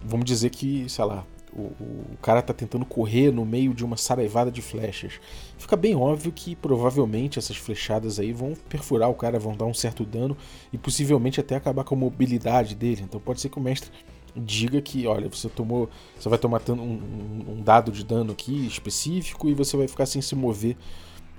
vamos 0.04 0.26
dizer 0.26 0.50
que, 0.50 0.90
sei 0.90 1.06
lá, 1.06 1.26
o, 1.56 1.62
o, 1.84 2.18
cara 2.22 2.40
está 2.40 2.54
tentando 2.54 2.86
correr 2.86 3.32
no 3.32 3.46
meio 3.46 3.74
de 3.74 3.86
uma 3.86 3.98
saraivada 3.98 4.52
de 4.52 4.62
flechas. 4.62 5.20
Fica 5.58 5.76
bem 5.76 5.96
óbvio 5.96 6.32
que 6.32 6.56
provavelmente 6.56 7.40
essas 7.40 7.56
flechadas 7.56 8.20
aí 8.20 8.34
vão 8.34 8.54
perfurar 8.70 9.10
o 9.10 9.14
cara, 9.14 9.40
vão 9.40 9.56
dar 9.56 9.66
um 9.66 9.74
certo 9.74 10.04
dano 10.04 10.36
e 10.72 10.78
possivelmente 10.78 11.40
até 11.40 11.56
acabar 11.56 11.84
com 11.84 11.96
a 11.96 11.98
mobilidade 11.98 12.76
dele. 12.76 13.02
Então 13.04 13.20
pode 13.20 13.40
ser 13.40 13.50
que 13.50 13.58
o 13.58 13.62
mestre 13.62 13.92
diga 14.36 14.82
que, 14.82 15.06
olha, 15.06 15.30
você 15.30 15.48
tomou, 15.48 15.90
você 16.18 16.28
vai 16.28 16.40
tomar 16.40 16.62
um, 16.70 16.74
um, 16.74 17.62
dado 17.62 17.92
de 17.92 18.04
dano 18.04 18.32
aqui 18.32 18.66
específico 18.66 19.48
e 19.48 19.54
você 19.54 19.78
vai 19.78 19.88
ficar 19.88 20.06
sem 20.06 20.22
se 20.22 20.36
mover 20.36 20.76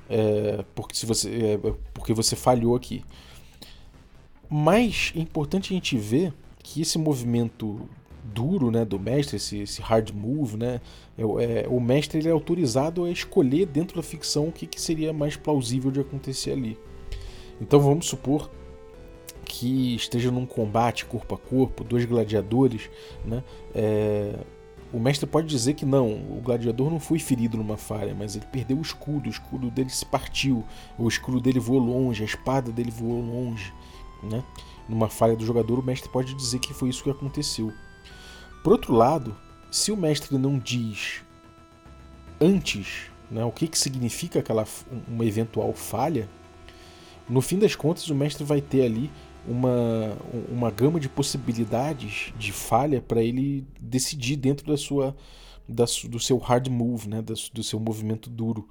é, 0.08 0.64
porque, 0.74 0.94
se 0.94 1.06
você, 1.06 1.30
é, 1.30 1.72
porque 1.92 2.12
você 2.12 2.36
falhou 2.36 2.76
aqui. 2.76 3.04
Mas 4.48 5.12
é 5.16 5.20
importante 5.20 5.72
a 5.72 5.74
gente 5.74 5.96
ver 5.96 6.32
que 6.62 6.80
esse 6.80 6.98
movimento 6.98 7.88
duro 8.24 8.70
né, 8.70 8.84
do 8.84 8.98
mestre, 8.98 9.36
esse, 9.36 9.58
esse 9.58 9.82
hard 9.82 10.10
move, 10.12 10.56
né, 10.56 10.80
é, 11.16 11.22
é, 11.22 11.68
o 11.68 11.80
mestre 11.80 12.18
ele 12.18 12.28
é 12.28 12.32
autorizado 12.32 13.04
a 13.04 13.10
escolher 13.10 13.66
dentro 13.66 13.96
da 13.96 14.02
ficção 14.02 14.48
o 14.48 14.52
que, 14.52 14.66
que 14.66 14.80
seria 14.80 15.12
mais 15.12 15.36
plausível 15.36 15.90
de 15.90 16.00
acontecer 16.00 16.52
ali. 16.52 16.78
Então 17.60 17.80
vamos 17.80 18.06
supor 18.06 18.50
que 19.44 19.94
esteja 19.94 20.30
num 20.30 20.46
combate 20.46 21.04
corpo 21.04 21.34
a 21.34 21.38
corpo, 21.38 21.84
dois 21.84 22.04
gladiadores, 22.04 22.90
né? 23.24 23.44
É, 23.74 24.34
o 24.92 24.98
mestre 24.98 25.26
pode 25.26 25.48
dizer 25.48 25.74
que 25.74 25.84
não, 25.84 26.12
o 26.12 26.40
gladiador 26.42 26.88
não 26.88 27.00
foi 27.00 27.18
ferido 27.18 27.56
numa 27.56 27.76
falha, 27.76 28.14
mas 28.14 28.36
ele 28.36 28.46
perdeu 28.46 28.78
o 28.78 28.82
escudo, 28.82 29.26
o 29.26 29.30
escudo 29.30 29.68
dele 29.68 29.90
se 29.90 30.06
partiu, 30.06 30.64
o 30.96 31.08
escudo 31.08 31.40
dele 31.40 31.58
voou 31.58 31.80
longe, 31.80 32.22
a 32.22 32.26
espada 32.26 32.70
dele 32.70 32.92
voou 32.92 33.20
longe. 33.20 33.72
Né? 34.22 34.42
Numa 34.88 35.08
falha 35.08 35.34
do 35.34 35.44
jogador, 35.44 35.80
o 35.80 35.82
mestre 35.82 36.08
pode 36.08 36.32
dizer 36.34 36.60
que 36.60 36.72
foi 36.72 36.90
isso 36.90 37.02
que 37.02 37.10
aconteceu. 37.10 37.72
Por 38.64 38.72
outro 38.72 38.94
lado, 38.94 39.36
se 39.70 39.92
o 39.92 39.96
mestre 39.96 40.38
não 40.38 40.58
diz 40.58 41.20
antes 42.40 43.10
né, 43.30 43.44
o 43.44 43.52
que, 43.52 43.68
que 43.68 43.78
significa 43.78 44.38
aquela, 44.38 44.66
uma 45.06 45.26
eventual 45.26 45.74
falha, 45.74 46.30
no 47.28 47.42
fim 47.42 47.58
das 47.58 47.76
contas 47.76 48.08
o 48.08 48.14
mestre 48.14 48.42
vai 48.42 48.62
ter 48.62 48.86
ali 48.86 49.10
uma, 49.46 50.16
uma 50.50 50.70
gama 50.70 50.98
de 50.98 51.10
possibilidades 51.10 52.32
de 52.38 52.52
falha 52.52 53.02
para 53.02 53.22
ele 53.22 53.66
decidir 53.78 54.36
dentro 54.36 54.66
da 54.66 54.78
sua 54.78 55.14
da, 55.68 55.84
do 56.08 56.18
seu 56.18 56.38
hard 56.38 56.68
move, 56.68 57.06
né, 57.06 57.20
do, 57.20 57.62
seu 57.62 57.78
movimento 57.78 58.30
duro. 58.30 58.66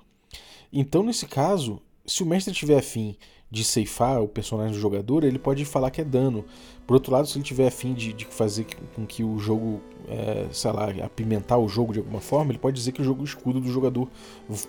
Então, 0.72 1.04
nesse 1.04 1.28
caso, 1.28 1.80
se 2.04 2.24
o 2.24 2.26
mestre 2.26 2.52
tiver 2.52 2.80
afim 2.80 3.16
de 3.54 3.64
ceifar 3.64 4.20
o 4.20 4.28
personagem 4.28 4.74
do 4.74 4.80
jogador, 4.80 5.24
ele 5.24 5.38
pode 5.38 5.64
falar 5.64 5.92
que 5.92 6.02
é 6.02 6.04
dano. 6.04 6.44
Por 6.88 6.96
outro 6.96 7.12
lado, 7.14 7.28
se 7.28 7.38
ele 7.38 7.46
tiver 7.46 7.68
afim 7.68 7.94
de, 7.94 8.12
de 8.12 8.26
fazer 8.26 8.66
com 8.96 9.06
que 9.06 9.24
o 9.24 9.38
jogo, 9.38 9.80
é, 10.08 10.48
sei 10.52 10.72
lá, 10.72 10.90
apimentar 11.06 11.60
o 11.60 11.70
jogo 11.70 11.94
de 11.94 12.00
alguma 12.00 12.20
forma, 12.20 12.52
ele 12.52 12.58
pode 12.58 12.76
dizer 12.76 12.94
que 12.94 13.02
o 13.02 13.06
jogo 13.06 13.22
o 13.22 13.24
escudo 13.24 13.62
do 13.62 13.72
jogador 13.72 14.10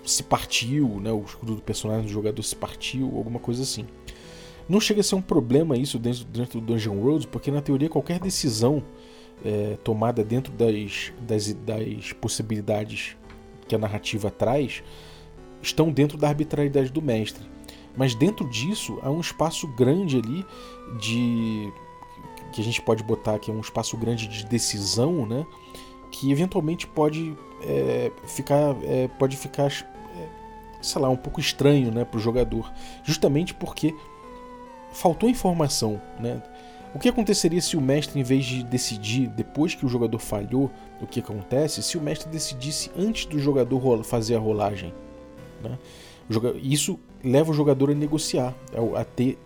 se 0.05 0.23
partiu, 0.23 1.01
né, 1.01 1.11
o 1.11 1.23
escudo 1.23 1.55
do 1.55 1.63
personagem 1.63 2.05
do 2.05 2.13
jogador 2.13 2.43
se 2.43 2.55
partiu, 2.55 3.07
alguma 3.17 3.39
coisa 3.39 3.63
assim. 3.63 3.87
Não 4.69 4.79
chega 4.79 5.01
a 5.01 5.05
ser 5.05 5.15
um 5.15 5.23
problema 5.23 5.79
isso 5.79 5.99
dentro, 5.99 6.25
dentro 6.27 6.61
do 6.61 6.67
Dungeon 6.67 6.97
Worlds, 6.97 7.25
porque 7.25 7.51
na 7.51 7.63
teoria 7.63 7.89
qualquer 7.89 8.21
decisão 8.21 8.85
é, 9.43 9.79
tomada 9.83 10.23
dentro 10.23 10.53
das, 10.53 11.11
das, 11.23 11.55
das 11.55 12.13
possibilidades 12.13 13.17
que 13.67 13.75
a 13.75 13.79
narrativa 13.79 14.31
traz 14.31 14.83
estão 15.63 15.91
dentro 15.91 16.19
da 16.19 16.29
arbitrariedade 16.29 16.93
do 16.93 17.01
mestre. 17.01 17.54
Mas 17.97 18.15
dentro 18.15 18.49
disso 18.49 18.99
há 19.03 19.11
um 19.11 19.21
espaço 19.21 19.67
grande 19.69 20.19
ali 20.19 20.45
de 20.99 21.73
que 22.53 22.61
a 22.61 22.65
gente 22.65 22.81
pode 22.81 23.03
botar 23.03 23.35
aqui 23.35 23.51
um 23.51 23.61
espaço 23.61 23.97
grande 23.97 24.29
de 24.29 24.45
decisão, 24.47 25.27
né? 25.27 25.47
Que 26.11 26.31
eventualmente 26.31 26.87
pode 26.87 27.37
é, 27.63 28.13
ficar 28.27 28.77
é, 28.83 29.09
pode 29.19 29.37
ficar 29.37 29.67
é, 29.67 30.29
sei 30.81 31.01
lá 31.01 31.09
um 31.09 31.17
pouco 31.17 31.41
estranho, 31.41 31.91
né, 31.91 32.05
para 32.05 32.19
o 32.19 32.21
jogador, 32.21 32.73
justamente 33.03 33.55
porque 33.55 33.95
faltou 34.93 35.29
informação, 35.29 36.01
né? 36.19 36.43
O 36.95 36.99
que 37.01 37.09
aconteceria 37.09 37.61
se 37.61 37.77
o 37.77 37.81
mestre, 37.81 38.21
em 38.21 38.23
vez 38.23 38.45
de 38.45 38.63
decidir 38.63 39.27
depois 39.27 39.75
que 39.75 39.85
o 39.85 39.89
jogador 39.89 40.21
falhou, 40.21 40.71
o 41.01 41.07
que 41.09 41.19
acontece, 41.19 41.83
se 41.83 41.99
o 41.99 42.01
mestre 42.01 42.31
decidisse 42.31 42.89
antes 42.97 43.27
do 43.27 43.37
jogador 43.37 44.05
fazer 44.05 44.37
a 44.37 44.39
rolagem? 44.39 44.95
Né? 45.61 45.77
Isso 46.63 47.01
leva 47.25 47.51
o 47.51 47.55
jogador 47.55 47.91
a 47.91 47.95
negociar, 47.95 48.55
a 48.97 49.05
ter 49.05 49.39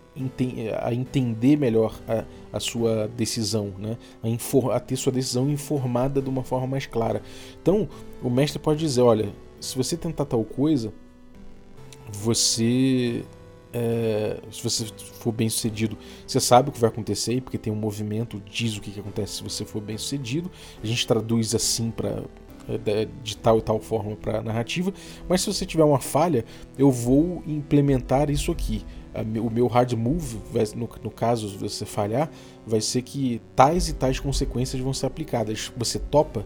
a 0.83 0.93
entender 0.93 1.57
melhor 1.57 1.97
a, 2.09 2.25
a 2.53 2.59
sua 2.59 3.07
decisão, 3.07 3.73
né? 3.79 3.97
a, 4.21 4.29
infor, 4.29 4.73
a 4.73 4.81
ter 4.81 4.97
sua 4.97 5.13
decisão 5.13 5.49
informada 5.49 6.21
de 6.21 6.29
uma 6.29 6.43
forma 6.43 6.67
mais 6.67 6.87
clara. 6.87 7.23
Então, 7.63 7.89
o 8.21 8.29
mestre 8.29 8.59
pode 8.59 8.81
dizer: 8.81 9.03
olha, 9.03 9.33
se 9.61 9.77
você 9.77 9.97
tentar 9.97 10.25
tal 10.25 10.45
coisa, 10.45 10.93
você 12.11 13.25
é, 13.73 14.39
se 14.51 14.63
você 14.63 14.87
for 15.21 15.33
bem 15.33 15.49
sucedido, 15.49 15.97
você 16.27 16.41
sabe 16.41 16.71
o 16.71 16.73
que 16.73 16.81
vai 16.81 16.89
acontecer, 16.89 17.41
porque 17.43 17.59
tem 17.59 17.73
um 17.73 17.77
movimento 17.77 18.43
diz 18.51 18.77
o 18.77 18.81
que, 18.81 18.91
que 18.91 19.01
acontece 19.01 19.35
se 19.35 19.43
você 19.43 19.65
for 19.65 19.81
bem 19.81 19.99
sucedido. 19.99 20.51
A 20.83 20.87
gente 20.87 21.07
traduz 21.07 21.55
assim 21.55 21.91
para 21.91 22.23
de 23.23 23.37
tal 23.37 23.59
e 23.59 23.63
tal 23.63 23.81
forma 23.81 24.17
para 24.17 24.43
narrativa. 24.43 24.93
Mas 25.29 25.41
se 25.41 25.53
você 25.53 25.65
tiver 25.65 25.85
uma 25.85 26.01
falha, 26.01 26.45
eu 26.77 26.91
vou 26.91 27.43
implementar 27.47 28.31
isso 28.31 28.53
aqui. 28.53 28.85
O 29.43 29.51
meu 29.51 29.67
hard 29.67 29.93
move, 29.95 30.39
no, 30.77 31.11
caso 31.11 31.49
se 31.49 31.57
você 31.57 31.85
falhar, 31.87 32.31
vai 32.67 32.81
ser 32.81 33.03
que 33.03 33.41
tais 33.57 33.89
e 33.89 33.95
tais 33.95 34.21
consequências 34.21 34.81
vão 34.83 34.93
ser 34.93 35.07
aplicadas. 35.07 35.73
Você 35.77 35.99
topa? 35.99 36.45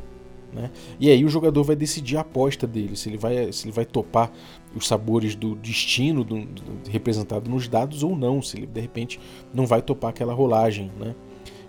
Né? 0.53 0.71
E 1.01 1.11
aí 1.11 1.25
o 1.25 1.29
jogador 1.29 1.65
vai 1.65 1.75
decidir 1.75 2.19
a 2.19 2.21
aposta 2.21 2.67
dele, 2.67 2.95
se 2.95 3.09
ele 3.09 3.17
vai, 3.17 3.51
se 3.53 3.65
ele 3.65 3.73
vai 3.73 3.87
topar 3.87 4.31
os 4.75 4.87
sabores 4.87 5.35
do 5.35 5.55
destino 5.55 6.23
do, 6.23 6.45
do, 6.45 6.91
representado 6.91 7.51
nos 7.51 7.69
dados 7.69 8.03
ou 8.03 8.15
não, 8.15 8.43
se 8.43 8.59
ele 8.59 8.67
de 8.67 8.81
repente 8.81 9.19
não 9.53 9.67
vai 9.67 9.81
topar 9.81 10.11
aquela 10.11 10.35
rolagem. 10.35 10.91
Né? 10.99 11.15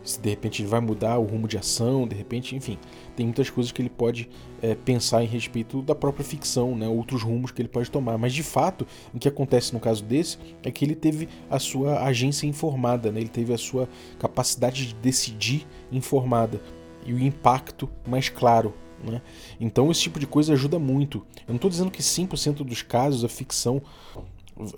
Se 0.03 0.19
de 0.19 0.29
repente 0.29 0.62
ele 0.62 0.69
vai 0.69 0.79
mudar 0.79 1.17
o 1.17 1.24
rumo 1.24 1.48
de 1.48 1.57
ação, 1.57 2.07
de 2.07 2.15
repente, 2.15 2.55
enfim, 2.55 2.77
tem 3.15 3.25
muitas 3.25 3.50
coisas 3.50 3.72
que 3.72 3.81
ele 3.81 3.89
pode 3.89 4.29
é, 4.62 4.75
pensar 4.75 5.24
em 5.24 5.27
respeito 5.27 5.81
da 5.81 5.95
própria 5.95 6.25
ficção, 6.25 6.75
né, 6.75 6.88
outros 6.88 7.22
rumos 7.22 7.51
que 7.51 7.62
ele 7.62 7.69
pode 7.69 7.89
tomar. 7.89 8.17
Mas 8.17 8.33
de 8.33 8.43
fato, 8.43 8.86
o 9.13 9.19
que 9.19 9.27
acontece 9.27 9.74
no 9.74 9.79
caso 9.79 10.03
desse 10.03 10.38
é 10.63 10.72
que 10.72 10.83
ele 10.83 10.95
teve 10.95 11.29
a 11.50 11.60
sua 11.60 12.03
agência 12.03 12.45
informada, 12.45 13.12
né, 13.12 13.19
ele 13.19 13.29
teve 13.29 13.53
a 13.53 13.57
sua 13.57 13.88
capacidade 14.19 14.88
de 14.88 14.95
decidir 14.95 15.65
informada 15.91 16.62
e 17.05 17.13
o 17.13 17.19
impacto 17.19 17.89
mais 18.05 18.29
claro. 18.29 18.74
Né? 19.03 19.22
Então 19.60 19.91
esse 19.91 20.01
tipo 20.01 20.19
de 20.19 20.27
coisa 20.27 20.53
ajuda 20.53 20.79
muito. 20.79 21.19
Eu 21.39 21.50
não 21.50 21.55
estou 21.55 21.69
dizendo 21.69 21.91
que 21.91 22.01
100% 22.01 22.63
dos 22.63 22.81
casos 22.81 23.25
a 23.25 23.29
ficção 23.29 23.81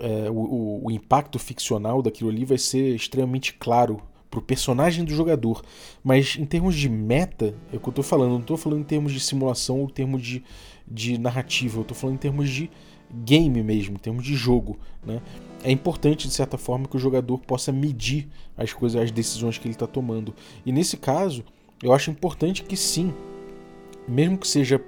é, 0.00 0.30
o, 0.30 0.80
o, 0.84 0.90
impacto 0.90 1.38
ficcional 1.38 2.00
daquilo 2.00 2.30
ali 2.30 2.44
vai 2.44 2.58
ser 2.58 2.94
extremamente 2.94 3.52
claro 3.52 4.00
pro 4.30 4.42
personagem 4.42 5.04
do 5.04 5.14
jogador. 5.14 5.62
Mas 6.02 6.36
em 6.38 6.44
termos 6.44 6.74
de 6.74 6.88
meta, 6.88 7.54
é 7.72 7.76
o 7.76 7.80
que 7.80 7.88
eu 7.88 7.92
tô 7.92 8.02
falando, 8.02 8.32
não 8.32 8.42
tô 8.42 8.56
falando 8.56 8.80
em 8.80 8.84
termos 8.84 9.12
de 9.12 9.20
simulação 9.20 9.80
ou 9.80 9.86
em 9.86 9.92
termos 9.92 10.22
de, 10.22 10.44
de 10.86 11.18
narrativa, 11.18 11.80
eu 11.80 11.84
tô 11.84 11.94
falando 11.94 12.16
em 12.16 12.20
termos 12.20 12.50
de 12.50 12.70
game 13.10 13.62
mesmo, 13.62 13.94
em 13.94 13.98
termos 13.98 14.24
de 14.24 14.34
jogo. 14.34 14.78
Né? 15.04 15.20
É 15.62 15.70
importante, 15.70 16.28
de 16.28 16.34
certa 16.34 16.58
forma, 16.58 16.86
que 16.86 16.96
o 16.96 17.00
jogador 17.00 17.38
possa 17.38 17.72
medir 17.72 18.28
as 18.56 18.72
coisas, 18.72 19.00
as 19.00 19.10
decisões 19.10 19.58
que 19.58 19.66
ele 19.66 19.74
está 19.74 19.86
tomando. 19.86 20.34
E 20.64 20.72
nesse 20.72 20.96
caso, 20.96 21.44
eu 21.82 21.92
acho 21.92 22.10
importante 22.10 22.62
que 22.62 22.76
sim, 22.76 23.12
mesmo 24.08 24.38
que 24.38 24.46
seja 24.46 24.80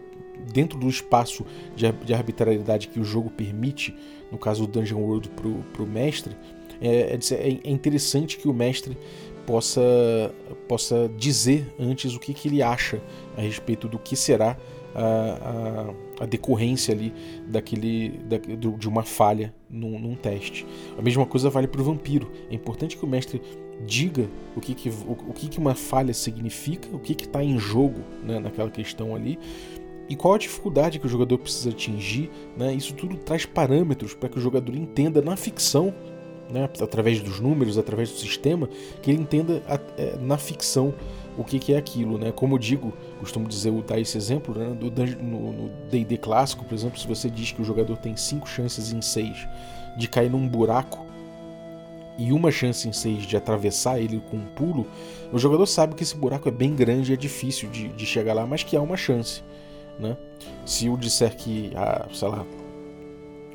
dentro 0.52 0.78
do 0.78 0.88
espaço 0.88 1.44
de, 1.74 1.90
de 2.04 2.14
arbitrariedade 2.14 2.88
que 2.88 3.00
o 3.00 3.04
jogo 3.04 3.30
permite, 3.30 3.94
no 4.30 4.38
caso 4.38 4.66
do 4.66 4.72
Dungeon 4.72 5.00
World 5.00 5.30
para 5.30 5.82
o 5.82 5.86
mestre, 5.86 6.36
é, 6.80 7.14
é, 7.14 7.58
é, 7.64 7.70
interessante 7.70 8.38
que 8.38 8.48
o 8.48 8.52
mestre 8.52 8.96
possa, 9.46 9.80
possa 10.68 11.10
dizer 11.16 11.74
antes 11.78 12.14
o 12.14 12.20
que, 12.20 12.34
que 12.34 12.48
ele 12.48 12.62
acha 12.62 13.00
a 13.36 13.40
respeito 13.40 13.88
do 13.88 13.98
que 13.98 14.14
será 14.14 14.56
a, 14.94 15.92
a, 16.20 16.24
a 16.24 16.26
decorrência 16.26 16.94
ali 16.94 17.12
daquele, 17.46 18.10
da, 18.24 18.38
de 18.38 18.88
uma 18.88 19.02
falha 19.02 19.54
num, 19.70 19.98
num, 19.98 20.14
teste. 20.14 20.66
A 20.98 21.02
mesma 21.02 21.24
coisa 21.24 21.48
vale 21.50 21.66
para 21.66 21.80
o 21.80 21.84
vampiro. 21.84 22.30
É 22.50 22.54
importante 22.54 22.96
que 22.96 23.04
o 23.04 23.08
mestre 23.08 23.40
diga 23.86 24.28
o 24.56 24.60
que, 24.60 24.74
que, 24.74 24.88
o, 24.88 25.12
o 25.28 25.32
que, 25.32 25.48
que 25.48 25.58
uma 25.58 25.74
falha 25.74 26.12
significa, 26.12 26.88
o 26.94 26.98
que 26.98 27.12
está 27.12 27.42
em 27.42 27.58
jogo 27.58 28.00
né, 28.24 28.38
naquela 28.38 28.70
questão 28.70 29.14
ali, 29.14 29.38
e 30.08 30.16
qual 30.16 30.34
a 30.34 30.38
dificuldade 30.38 30.98
que 30.98 31.06
o 31.06 31.08
jogador 31.08 31.38
precisa 31.38 31.70
atingir. 31.70 32.30
Né? 32.56 32.72
Isso 32.74 32.94
tudo 32.94 33.16
traz 33.16 33.44
parâmetros 33.44 34.14
para 34.14 34.28
que 34.28 34.38
o 34.38 34.40
jogador 34.40 34.74
entenda 34.74 35.20
na 35.20 35.36
ficção, 35.36 35.94
né? 36.50 36.68
através 36.80 37.20
dos 37.20 37.40
números, 37.40 37.78
através 37.78 38.10
do 38.10 38.18
sistema, 38.18 38.68
que 39.02 39.10
ele 39.10 39.20
entenda 39.20 39.62
a, 39.68 39.78
é, 40.00 40.16
na 40.20 40.38
ficção 40.38 40.94
o 41.36 41.44
que, 41.44 41.58
que, 41.58 41.72
é 41.72 41.76
aquilo. 41.76 42.18
Né? 42.18 42.32
Como 42.32 42.54
eu 42.54 42.58
digo, 42.58 42.92
costumo 43.20 43.48
dizer, 43.48 43.72
dar 43.82 44.00
esse 44.00 44.16
exemplo, 44.16 44.58
né? 44.58 44.74
do, 44.74 44.90
no 44.90 45.70
DD 45.90 46.18
clássico, 46.18 46.64
por 46.64 46.74
exemplo, 46.74 46.98
se 46.98 47.06
você 47.06 47.30
diz 47.30 47.52
que 47.52 47.62
o 47.62 47.64
jogador 47.64 47.96
tem 47.96 48.16
5 48.16 48.48
chances 48.48 48.92
em 48.92 49.00
6 49.00 49.46
de 49.96 50.08
cair 50.08 50.30
num 50.30 50.48
buraco 50.48 51.06
e 52.18 52.32
uma 52.32 52.50
chance 52.50 52.88
em 52.88 52.92
6 52.92 53.24
de 53.24 53.36
atravessar 53.36 54.00
ele 54.00 54.20
com 54.28 54.36
um 54.36 54.46
pulo, 54.46 54.86
o 55.32 55.38
jogador 55.38 55.66
sabe 55.66 55.94
que 55.94 56.02
esse 56.02 56.16
buraco 56.16 56.48
é 56.48 56.52
bem 56.52 56.74
grande 56.74 57.12
e 57.12 57.14
é 57.14 57.16
difícil 57.16 57.70
de, 57.70 57.88
de 57.88 58.04
chegar 58.04 58.34
lá, 58.34 58.44
mas 58.44 58.64
que 58.64 58.76
há 58.76 58.80
uma 58.80 58.96
chance. 58.96 59.42
Né? 59.98 60.16
Se 60.66 60.86
eu 60.86 60.96
disser 60.96 61.36
que, 61.36 61.70
ah, 61.76 62.08
sei 62.12 62.28
lá, 62.28 62.44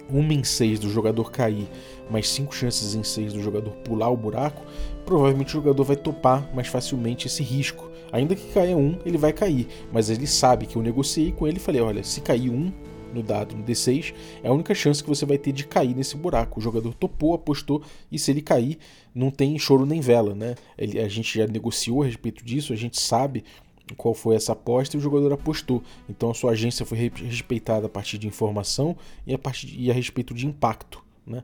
uma 0.10 0.34
em 0.34 0.44
seis 0.44 0.80
do 0.80 0.90
jogador 0.90 1.32
cair, 1.32 1.68
mais 2.10 2.30
cinco 2.30 2.56
chances 2.56 2.96
em 2.96 3.04
seis 3.04 3.34
do 3.34 3.42
jogador 3.42 3.72
pular 3.78 4.10
o 4.10 4.18
buraco, 4.18 4.66
provavelmente 5.06 5.50
o 5.50 5.62
jogador 5.62 5.84
vai 5.84 5.96
topar 5.96 6.50
mais 6.54 6.68
facilmente 6.68 7.28
esse 7.28 7.44
risco. 7.44 7.90
Ainda 8.12 8.36
que 8.36 8.54
caia 8.54 8.78
um, 8.78 8.98
ele 9.06 9.18
vai 9.18 9.34
cair, 9.34 9.68
mas 9.92 10.10
ele 10.10 10.28
sabe 10.28 10.66
que 10.66 10.76
eu 10.76 10.82
negociei 10.82 11.32
com 11.32 11.48
ele 11.48 11.58
e 11.58 11.60
falei: 11.60 11.82
olha, 11.82 12.04
se 12.04 12.22
cair 12.22 12.50
um 12.50 12.72
no 13.14 13.22
dado 13.22 13.56
no 13.56 13.64
D6, 13.64 14.14
é 14.44 14.48
a 14.48 14.52
única 14.52 14.74
chance 14.74 15.04
que 15.04 15.10
você 15.10 15.26
vai 15.26 15.38
ter 15.38 15.52
de 15.52 15.66
cair 15.66 15.96
nesse 15.96 16.18
buraco. 16.18 16.60
O 16.60 16.64
jogador 16.64 16.94
topou, 16.94 17.34
apostou, 17.34 17.82
e 18.12 18.18
se 18.18 18.32
ele 18.32 18.42
cair, 18.42 18.78
não 19.14 19.30
tem 19.30 19.58
choro 19.60 19.86
nem 19.86 20.02
vela, 20.02 20.34
né? 20.34 20.56
Ele, 20.78 21.00
a 21.00 21.08
gente 21.08 21.38
já 21.38 21.46
negociou 21.48 22.04
a 22.04 22.06
respeito 22.06 22.44
disso, 22.44 22.74
a 22.74 22.76
gente 22.76 23.00
sabe 23.00 23.44
qual 23.98 24.14
foi 24.14 24.36
essa 24.36 24.54
aposta 24.54 24.96
e 24.96 25.00
o 25.00 25.02
jogador 25.02 25.34
apostou. 25.34 25.84
Então 26.10 26.32
a 26.32 26.34
sua 26.34 26.52
agência 26.52 26.86
foi 26.86 27.12
respeitada 27.16 27.86
a 27.86 27.90
partir 27.90 28.18
de 28.18 28.28
informação 28.28 28.96
e 29.28 29.34
a, 29.34 29.40
partir, 29.40 29.76
e 29.78 29.92
a 29.92 29.94
respeito 29.94 30.34
de 30.34 30.48
impacto. 30.48 31.03
Né? 31.26 31.44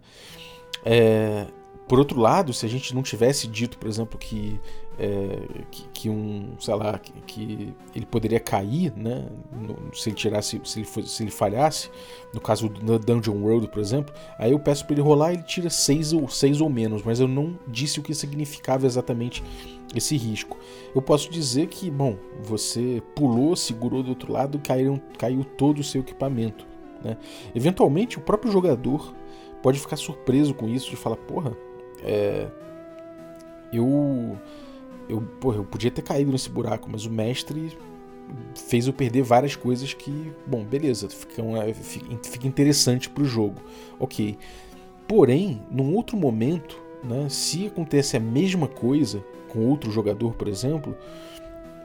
É, 0.86 1.48
por 1.90 1.98
outro 1.98 2.20
lado, 2.22 2.54
se 2.54 2.68
a 2.68 2.70
gente 2.70 2.94
não 2.94 3.02
tivesse 3.02 3.48
dito, 3.48 3.76
por 3.80 3.88
exemplo, 3.88 4.20
que, 4.20 4.60
é, 5.00 5.40
que, 5.72 5.90
que, 5.92 6.10
um, 6.10 6.54
sei 6.60 6.76
lá, 6.76 7.00
que, 7.00 7.12
que, 7.26 7.74
ele 7.96 8.06
poderia 8.06 8.40
cair, 8.40 8.94
né, 8.96 9.28
no, 9.52 9.96
se 9.96 10.10
ele 10.10 10.16
tirasse, 10.16 10.62
se 10.64 10.80
ele, 10.80 10.86
fosse, 10.86 11.10
se 11.10 11.24
ele 11.24 11.32
falhasse, 11.32 11.90
no 12.32 12.40
caso 12.40 12.70
do 12.70 13.00
Dungeon 13.00 13.42
World, 13.42 13.70
por 13.70 13.80
exemplo, 13.80 14.14
aí 14.38 14.52
eu 14.52 14.60
peço 14.60 14.86
para 14.86 14.94
ele 14.94 15.02
rolar, 15.02 15.34
ele 15.34 15.42
tira 15.42 15.68
seis 15.68 16.14
ou 16.14 16.30
seis 16.30 16.62
ou 16.62 16.70
menos, 16.70 17.02
mas 17.02 17.20
eu 17.20 17.28
não 17.28 17.58
disse 17.68 18.00
o 18.00 18.04
que 18.04 18.14
significava 18.14 18.86
exatamente 18.86 19.44
esse 19.96 20.16
risco. 20.16 20.60
Eu 20.94 21.02
posso 21.02 21.32
dizer 21.32 21.70
que, 21.70 21.90
bom, 21.90 22.18
você 22.44 23.02
pulou, 23.16 23.56
segurou 23.56 24.04
do 24.04 24.10
outro 24.10 24.32
lado, 24.32 24.60
caiu, 24.60 25.02
caiu 25.18 25.44
todo 25.44 25.80
o 25.80 25.84
seu 25.84 26.02
equipamento. 26.02 26.68
Né? 27.04 27.18
Eventualmente, 27.56 28.20
o 28.20 28.22
próprio 28.22 28.52
jogador 28.52 29.18
pode 29.62 29.80
ficar 29.80 29.98
surpreso 29.98 30.54
com 30.54 30.68
isso, 30.68 30.90
de 30.90 30.96
falar, 30.96 31.18
porra, 31.18 31.56
é, 32.04 32.48
eu, 33.72 34.38
eu, 35.08 35.22
porra, 35.40 35.58
eu 35.58 35.64
podia 35.64 35.92
ter 35.92 36.02
caído 36.02 36.32
nesse 36.32 36.50
buraco, 36.50 36.90
mas 36.92 37.06
o 37.06 37.12
mestre 37.12 37.78
fez 38.56 38.88
eu 38.88 38.94
perder 38.94 39.24
várias 39.24 39.56
coisas 39.56 39.94
que, 39.94 40.32
bom, 40.46 40.64
beleza, 40.64 41.10
fica, 41.10 41.42
uma, 41.42 41.62
fica 41.74 42.48
interessante 42.48 43.10
para 43.10 43.24
o 43.24 43.26
jogo, 43.26 43.62
ok. 44.00 44.38
Porém, 45.08 45.62
num 45.72 45.96
outro 45.96 46.16
momento, 46.16 46.80
né, 47.04 47.28
se 47.30 47.68
acontece 47.68 48.16
a 48.16 48.20
mesma 48.20 48.68
coisa 48.68 49.24
com 49.50 49.66
outro 49.66 49.92
jogador, 49.92 50.36
por 50.36 50.48
exemplo, 50.48 50.96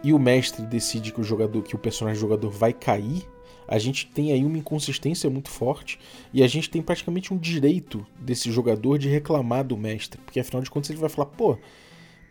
e 0.03 0.13
o 0.13 0.19
mestre 0.19 0.67
decide 0.67 1.11
que 1.11 1.21
o 1.21 1.25
jogador, 1.25 1.63
que 1.63 1.75
o 1.75 1.79
personagem 1.79 2.21
jogador 2.21 2.51
vai 2.51 2.75
cair, 2.75 3.27
a 3.67 3.79
gente 3.79 4.07
tem 4.07 4.33
aí 4.33 4.45
uma 4.45 4.59
inconsistência 4.59 5.29
muito 5.31 5.51
forte 5.51 5.99
e 6.33 6.43
a 6.43 6.47
gente 6.47 6.69
tem 6.71 6.83
praticamente 6.83 7.33
um 7.33 7.39
direito 7.39 8.07
desse 8.19 8.51
jogador 8.51 8.99
de 8.99 9.09
reclamar 9.09 9.65
do 9.65 9.77
mestre, 9.77 10.21
porque 10.25 10.41
afinal 10.41 10.63
de 10.63 10.71
contas 10.71 10.91
ele 10.91 10.99
vai 10.99 11.09
falar, 11.09 11.27
pô, 11.27 11.57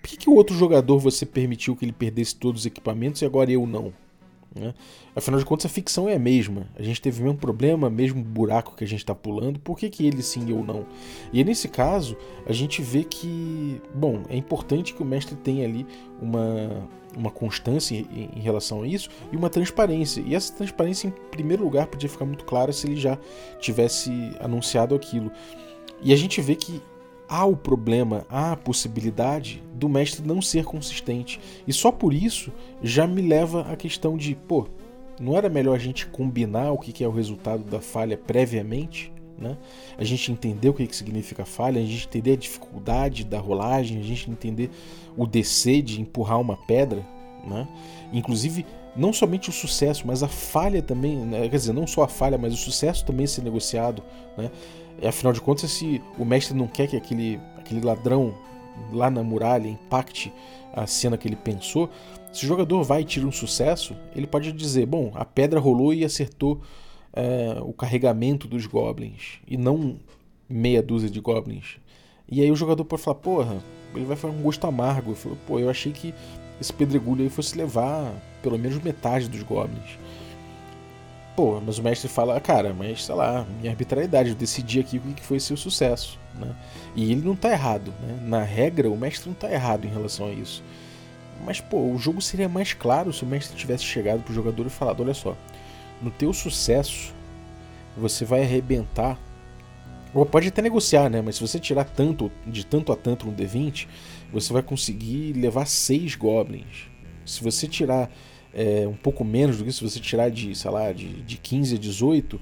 por 0.01 0.09
que, 0.09 0.17
que 0.17 0.29
o 0.29 0.35
outro 0.35 0.55
jogador 0.55 0.99
você 0.99 1.25
permitiu 1.25 1.75
que 1.75 1.85
ele 1.85 1.93
perdesse 1.93 2.35
todos 2.35 2.61
os 2.61 2.65
equipamentos 2.65 3.21
e 3.21 3.25
agora 3.25 3.51
eu 3.51 3.65
não? 3.65 3.93
Né? 4.55 4.73
Afinal 5.15 5.39
de 5.39 5.45
contas, 5.45 5.65
a 5.65 5.69
ficção 5.69 6.07
é 6.07 6.15
a 6.15 6.19
mesma. 6.19 6.67
A 6.75 6.83
gente 6.83 7.01
teve 7.01 7.21
o 7.21 7.23
mesmo 7.23 7.39
problema, 7.39 7.89
mesmo 7.89 8.23
buraco 8.23 8.75
que 8.75 8.83
a 8.83 8.87
gente 8.87 8.99
está 8.99 9.15
pulando, 9.15 9.59
por 9.59 9.77
que, 9.77 9.89
que 9.89 10.05
ele 10.05 10.21
sim 10.21 10.49
eu 10.49 10.63
não? 10.63 10.85
E 11.31 11.43
nesse 11.43 11.67
caso, 11.67 12.15
a 12.45 12.53
gente 12.53 12.81
vê 12.81 13.03
que, 13.03 13.81
bom, 13.95 14.23
é 14.29 14.37
importante 14.37 14.93
que 14.93 15.01
o 15.01 15.05
mestre 15.05 15.35
tenha 15.35 15.65
ali 15.65 15.85
uma, 16.21 16.87
uma 17.15 17.31
constância 17.31 17.95
em, 17.95 18.29
em 18.35 18.39
relação 18.39 18.83
a 18.83 18.87
isso 18.87 19.09
e 19.31 19.37
uma 19.37 19.49
transparência. 19.49 20.23
E 20.25 20.35
essa 20.35 20.53
transparência, 20.53 21.07
em 21.07 21.11
primeiro 21.31 21.63
lugar, 21.63 21.87
podia 21.87 22.09
ficar 22.09 22.25
muito 22.25 22.45
clara 22.45 22.71
se 22.71 22.87
ele 22.87 22.95
já 22.95 23.17
tivesse 23.59 24.11
anunciado 24.39 24.95
aquilo. 24.95 25.31
E 26.01 26.11
a 26.11 26.15
gente 26.15 26.41
vê 26.41 26.55
que 26.55 26.81
há 27.27 27.45
o 27.45 27.55
problema, 27.55 28.25
há 28.29 28.51
a 28.51 28.57
possibilidade 28.57 29.63
do 29.73 29.87
mestre 29.87 30.25
não 30.27 30.41
ser 30.41 30.65
consistente. 30.65 31.39
E 31.67 31.73
só 31.73 31.91
por 31.91 32.13
isso 32.13 32.51
já 32.81 33.07
me 33.07 33.21
leva 33.21 33.61
à 33.61 33.75
questão 33.75 34.17
de, 34.17 34.35
pô, 34.35 34.67
não 35.19 35.37
era 35.37 35.49
melhor 35.49 35.75
a 35.75 35.79
gente 35.79 36.07
combinar 36.07 36.71
o 36.71 36.77
que 36.77 37.03
é 37.03 37.07
o 37.07 37.11
resultado 37.11 37.63
da 37.63 37.79
falha 37.79 38.17
previamente? 38.17 39.12
Né? 39.37 39.57
A 39.97 40.03
gente 40.03 40.31
entender 40.31 40.69
o 40.69 40.73
que, 40.73 40.85
que 40.85 40.95
significa 40.95 41.45
falha, 41.45 41.81
a 41.81 41.85
gente 41.85 42.07
entender 42.07 42.33
a 42.33 42.37
dificuldade 42.37 43.23
da 43.23 43.39
rolagem, 43.39 43.99
a 43.99 44.03
gente 44.03 44.29
entender 44.29 44.69
o 45.17 45.25
DC 45.25 45.81
de 45.81 46.01
empurrar 46.01 46.39
uma 46.39 46.55
pedra, 46.55 47.05
né? 47.45 47.67
inclusive 48.11 48.65
não 48.95 49.11
somente 49.11 49.49
o 49.49 49.51
sucesso, 49.51 50.05
mas 50.05 50.21
a 50.21 50.27
falha 50.27 50.81
também, 50.81 51.17
né? 51.17 51.49
quer 51.49 51.57
dizer, 51.57 51.73
não 51.73 51.87
só 51.87 52.03
a 52.03 52.07
falha, 52.07 52.37
mas 52.37 52.53
o 52.53 52.57
sucesso 52.57 53.03
também 53.05 53.25
ser 53.25 53.41
negociado. 53.41 54.03
Né? 54.37 54.51
Afinal 55.07 55.33
de 55.33 55.41
contas, 55.41 55.71
se 55.71 56.01
o 56.17 56.23
mestre 56.23 56.55
não 56.55 56.67
quer 56.67 56.87
que 56.87 56.95
aquele, 56.95 57.39
aquele 57.57 57.81
ladrão 57.81 58.35
lá 58.91 59.09
na 59.09 59.23
muralha 59.23 59.67
impacte 59.67 60.31
a 60.73 60.87
cena 60.87 61.17
que 61.17 61.27
ele 61.27 61.35
pensou, 61.35 61.89
se 62.31 62.45
o 62.45 62.47
jogador 62.47 62.83
vai 62.83 63.01
e 63.01 63.05
tira 63.05 63.27
um 63.27 63.31
sucesso, 63.31 63.95
ele 64.15 64.25
pode 64.25 64.51
dizer: 64.51 64.87
bom, 64.87 65.11
a 65.13 65.23
pedra 65.23 65.59
rolou 65.59 65.93
e 65.93 66.03
acertou 66.03 66.61
é, 67.13 67.57
o 67.61 67.71
carregamento 67.73 68.47
dos 68.47 68.65
goblins, 68.65 69.39
e 69.47 69.55
não 69.55 69.97
meia 70.49 70.81
dúzia 70.81 71.09
de 71.09 71.19
goblins. 71.19 71.77
E 72.29 72.41
aí 72.41 72.51
o 72.51 72.55
jogador 72.55 72.83
pode 72.85 73.01
falar: 73.01 73.15
porra, 73.15 73.57
ele 73.95 74.05
vai 74.05 74.15
fazer 74.15 74.33
um 74.33 74.41
gosto 74.41 74.65
amargo. 74.65 75.11
Eu 75.11 75.15
falo, 75.15 75.37
Pô, 75.47 75.59
eu 75.59 75.69
achei 75.69 75.91
que 75.91 76.13
esse 76.59 76.73
pedregulho 76.73 77.23
aí 77.23 77.29
fosse 77.29 77.57
levar 77.57 78.11
pelo 78.41 78.57
menos 78.57 78.81
metade 78.81 79.29
dos 79.29 79.43
goblins. 79.43 79.97
Pô, 81.35 81.59
mas 81.59 81.79
o 81.79 81.83
mestre 81.83 82.07
fala, 82.07 82.39
cara, 82.39 82.73
mas 82.73 83.05
sei 83.05 83.15
lá, 83.15 83.45
minha 83.59 83.71
arbitrariedade, 83.71 84.29
eu 84.29 84.35
decidi 84.35 84.79
aqui 84.79 84.97
o 84.97 85.13
que 85.13 85.23
foi 85.23 85.39
seu 85.39 85.57
sucesso. 85.57 86.19
Né? 86.35 86.55
E 86.95 87.11
ele 87.11 87.21
não 87.21 87.33
está 87.33 87.51
errado. 87.51 87.91
Né? 88.01 88.19
Na 88.21 88.43
regra, 88.43 88.89
o 88.89 88.97
mestre 88.97 89.27
não 89.27 89.33
está 89.33 89.51
errado 89.51 89.85
em 89.85 89.89
relação 89.89 90.27
a 90.27 90.31
isso. 90.31 90.63
Mas, 91.43 91.59
pô, 91.59 91.77
o 91.91 91.97
jogo 91.97 92.21
seria 92.21 92.47
mais 92.47 92.73
claro 92.73 93.11
se 93.11 93.23
o 93.23 93.27
mestre 93.27 93.57
tivesse 93.57 93.83
chegado 93.83 94.21
pro 94.21 94.33
jogador 94.33 94.67
e 94.67 94.69
falado: 94.69 95.01
olha 95.01 95.13
só, 95.13 95.35
no 96.01 96.11
teu 96.11 96.33
sucesso, 96.33 97.13
você 97.97 98.25
vai 98.25 98.41
arrebentar. 98.41 99.19
Ou 100.13 100.25
pode 100.25 100.47
até 100.47 100.61
negociar, 100.61 101.09
né? 101.09 101.21
Mas 101.21 101.35
se 101.35 101.41
você 101.41 101.59
tirar 101.59 101.85
tanto, 101.85 102.31
de 102.45 102.65
tanto 102.65 102.91
a 102.91 102.95
tanto 102.95 103.25
no 103.25 103.33
D20, 103.33 103.87
você 104.31 104.53
vai 104.53 104.61
conseguir 104.61 105.33
levar 105.33 105.65
seis 105.65 106.15
goblins. 106.15 106.87
Se 107.25 107.43
você 107.43 107.67
tirar 107.67 108.11
é, 108.53 108.87
um 108.87 108.95
pouco 108.95 109.23
menos 109.23 109.57
do 109.57 109.65
que 109.65 109.71
se 109.71 109.81
você 109.81 109.99
tirar 109.99 110.29
de, 110.29 110.53
sei 110.55 110.69
lá, 110.69 110.91
de, 110.91 111.23
de 111.23 111.37
15 111.37 111.75
a 111.75 111.79
18, 111.79 112.41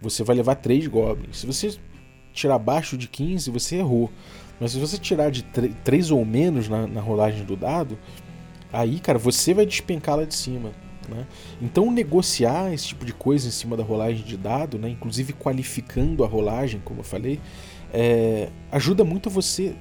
você 0.00 0.24
vai 0.24 0.36
levar 0.36 0.56
três 0.56 0.86
goblins. 0.86 1.38
Se 1.38 1.46
você 1.46 1.76
tirar 2.32 2.56
abaixo 2.56 2.96
de 2.96 3.06
15, 3.06 3.50
você 3.50 3.76
errou. 3.76 4.10
Mas 4.58 4.72
se 4.72 4.78
você 4.78 4.98
tirar 4.98 5.30
de 5.30 5.42
3 5.42 6.10
ou 6.10 6.24
menos 6.24 6.68
na, 6.68 6.86
na 6.86 7.00
rolagem 7.00 7.44
do 7.44 7.56
dado, 7.56 7.98
aí, 8.72 8.98
cara, 8.98 9.18
você 9.18 9.54
vai 9.54 9.66
despencar 9.66 10.16
lá 10.16 10.24
de 10.24 10.34
cima. 10.34 10.72
Né? 11.08 11.26
Então, 11.60 11.90
negociar 11.90 12.72
esse 12.72 12.88
tipo 12.88 13.04
de 13.04 13.12
coisa 13.12 13.48
em 13.48 13.50
cima 13.50 13.76
da 13.76 13.82
rolagem 13.82 14.24
de 14.24 14.36
dado, 14.36 14.78
né? 14.78 14.88
inclusive 14.88 15.32
qualificando 15.32 16.24
a 16.24 16.26
rolagem, 16.26 16.80
como 16.84 17.00
eu 17.00 17.04
falei, 17.04 17.40
é, 17.92 18.48
ajuda 18.70 19.04
muito 19.04 19.28
você 19.28 19.74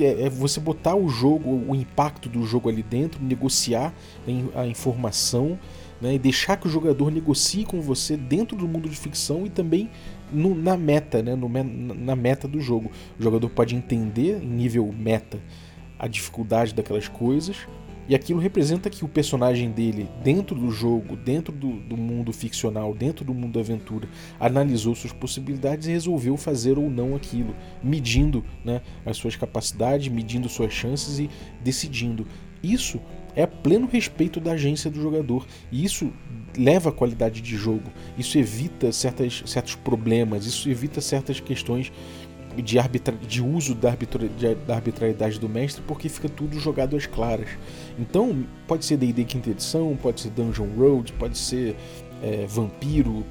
é, 0.00 0.26
é 0.26 0.30
você 0.30 0.58
botar 0.58 0.96
o 0.96 1.08
jogo, 1.08 1.64
o 1.68 1.74
impacto 1.74 2.28
do 2.28 2.44
jogo 2.44 2.68
ali 2.68 2.82
dentro, 2.82 3.22
negociar 3.22 3.92
a 4.54 4.66
informação 4.66 5.58
né, 6.00 6.14
e 6.14 6.18
deixar 6.18 6.56
que 6.56 6.66
o 6.66 6.70
jogador 6.70 7.10
negocie 7.10 7.64
com 7.64 7.80
você 7.80 8.16
dentro 8.16 8.56
do 8.56 8.66
mundo 8.66 8.88
de 8.88 8.96
ficção 8.96 9.46
e 9.46 9.50
também 9.50 9.90
no, 10.32 10.54
na 10.54 10.76
meta, 10.76 11.22
né, 11.22 11.34
no, 11.34 11.48
na 11.48 12.16
meta 12.16 12.48
do 12.48 12.60
jogo. 12.60 12.90
O 13.18 13.22
jogador 13.22 13.48
pode 13.50 13.76
entender 13.76 14.42
em 14.42 14.48
nível 14.48 14.92
meta 14.96 15.38
a 15.98 16.06
dificuldade 16.06 16.74
daquelas 16.74 17.06
coisas 17.06 17.56
e 18.10 18.14
aquilo 18.16 18.40
representa 18.40 18.90
que 18.90 19.04
o 19.04 19.08
personagem 19.08 19.70
dele, 19.70 20.08
dentro 20.24 20.56
do 20.56 20.68
jogo, 20.72 21.14
dentro 21.14 21.54
do, 21.54 21.74
do, 21.74 21.96
mundo 21.96 22.32
ficcional, 22.32 22.92
dentro 22.92 23.24
do 23.24 23.32
mundo 23.32 23.52
da 23.52 23.60
aventura, 23.60 24.08
analisou 24.40 24.96
suas 24.96 25.12
possibilidades 25.12 25.86
e 25.86 25.92
resolveu 25.92 26.36
fazer 26.36 26.76
ou 26.76 26.90
não 26.90 27.14
aquilo, 27.14 27.54
medindo 27.80 28.44
né, 28.64 28.82
as 29.06 29.16
suas 29.16 29.36
capacidades, 29.36 30.08
medindo 30.08 30.48
suas 30.48 30.72
chances 30.72 31.20
e 31.20 31.30
decidindo. 31.62 32.26
Isso 32.60 33.00
é 33.36 33.46
pleno 33.46 33.86
respeito 33.86 34.40
da 34.40 34.52
agência 34.52 34.90
do 34.90 35.00
jogador. 35.00 35.46
E 35.70 35.84
isso 35.84 36.12
leva 36.58 36.90
a 36.90 36.92
qualidade 36.92 37.40
de 37.40 37.56
jogo. 37.56 37.90
Isso 38.18 38.38
evita 38.38 38.90
certas, 38.92 39.42
certos 39.46 39.76
problemas, 39.76 40.46
isso 40.46 40.68
evita 40.68 41.00
certas 41.00 41.38
questões 41.38 41.92
de, 42.56 42.78
arbitra 42.78 43.16
de 43.16 43.42
uso 43.42 43.74
da, 43.74 43.90
arbitra 43.90 44.28
da 44.66 44.74
arbitrariedade 44.74 45.38
do 45.38 45.48
mestre, 45.48 45.82
porque 45.86 46.08
fica 46.08 46.28
tudo 46.28 46.58
jogado 46.58 46.96
às 46.96 47.06
claras. 47.06 47.48
Então, 47.98 48.44
pode 48.66 48.84
ser 48.84 48.96
D&D 48.96 49.24
quinta 49.24 49.50
edição, 49.50 49.96
pode 50.00 50.20
ser 50.20 50.30
Dungeon 50.30 50.68
Road, 50.76 51.12
pode 51.14 51.38
ser 51.38 51.76
é, 52.22 52.46
Vampiro, 52.46 53.24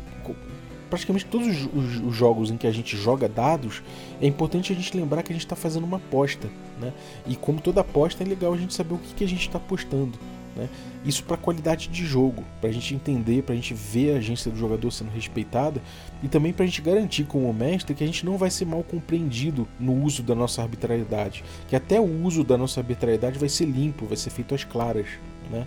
praticamente 0.90 1.26
todos 1.26 1.48
os, 1.48 1.66
os, 1.74 1.98
os, 2.08 2.16
jogos 2.16 2.50
em 2.50 2.58
que 2.58 2.66
a 2.66 2.72
gente 2.72 2.98
joga 2.98 3.30
dados, 3.30 3.84
é 4.20 4.26
importante 4.26 4.74
a 4.74 4.76
gente 4.76 4.96
lembrar 4.98 5.24
que 5.24 5.32
a 5.32 5.36
gente 5.36 5.46
está 5.46 5.56
fazendo 5.56 5.84
uma 5.84 5.98
aposta. 5.98 6.50
Né? 6.80 6.92
E 7.28 7.36
como 7.36 7.62
toda 7.62 7.82
aposta, 7.82 8.24
é 8.24 8.28
legal 8.28 8.54
a 8.54 8.58
gente 8.58 8.74
saber 8.74 8.96
o 8.96 8.98
que, 8.98 9.14
que 9.14 9.24
a 9.24 9.28
gente 9.28 9.42
está 9.42 9.58
apostando. 9.58 10.18
Né? 10.60 10.70
Isso 11.06 11.24
para 11.24 11.38
qualidade 11.38 11.88
de 11.88 12.06
jogo, 12.06 12.44
para 12.60 12.70
a 12.70 12.74
gente 12.74 12.94
entender, 12.94 13.44
para 13.44 13.54
a 13.54 13.56
gente 13.56 13.74
ver 13.74 14.16
a 14.16 14.18
agência 14.18 14.52
do 14.52 14.58
jogador 14.58 14.92
sendo 14.92 15.10
respeitada 15.12 15.82
e 16.22 16.28
também 16.28 16.52
para 16.52 16.64
a 16.64 16.68
gente 16.68 16.82
garantir 16.82 17.24
como 17.24 17.52
mestre 17.54 17.96
que 17.96 18.04
a 18.04 18.08
gente 18.08 18.26
não 18.26 18.38
vai 18.38 18.50
ser 18.50 18.66
mal 18.66 18.84
compreendido 18.84 19.66
no 19.80 20.04
uso 20.04 20.22
da 20.22 20.36
nossa 20.36 20.62
arbitrariedade, 20.62 21.44
que 21.70 21.76
até 21.76 22.00
o 22.00 22.26
uso 22.26 22.44
da 22.44 22.58
nossa 22.58 22.82
arbitrariedade 22.82 23.40
vai 23.40 23.48
ser 23.48 23.66
limpo, 23.66 24.06
vai 24.06 24.18
ser 24.18 24.30
feito 24.30 24.54
às 24.54 24.64
claras. 24.66 25.08
Né? 25.50 25.66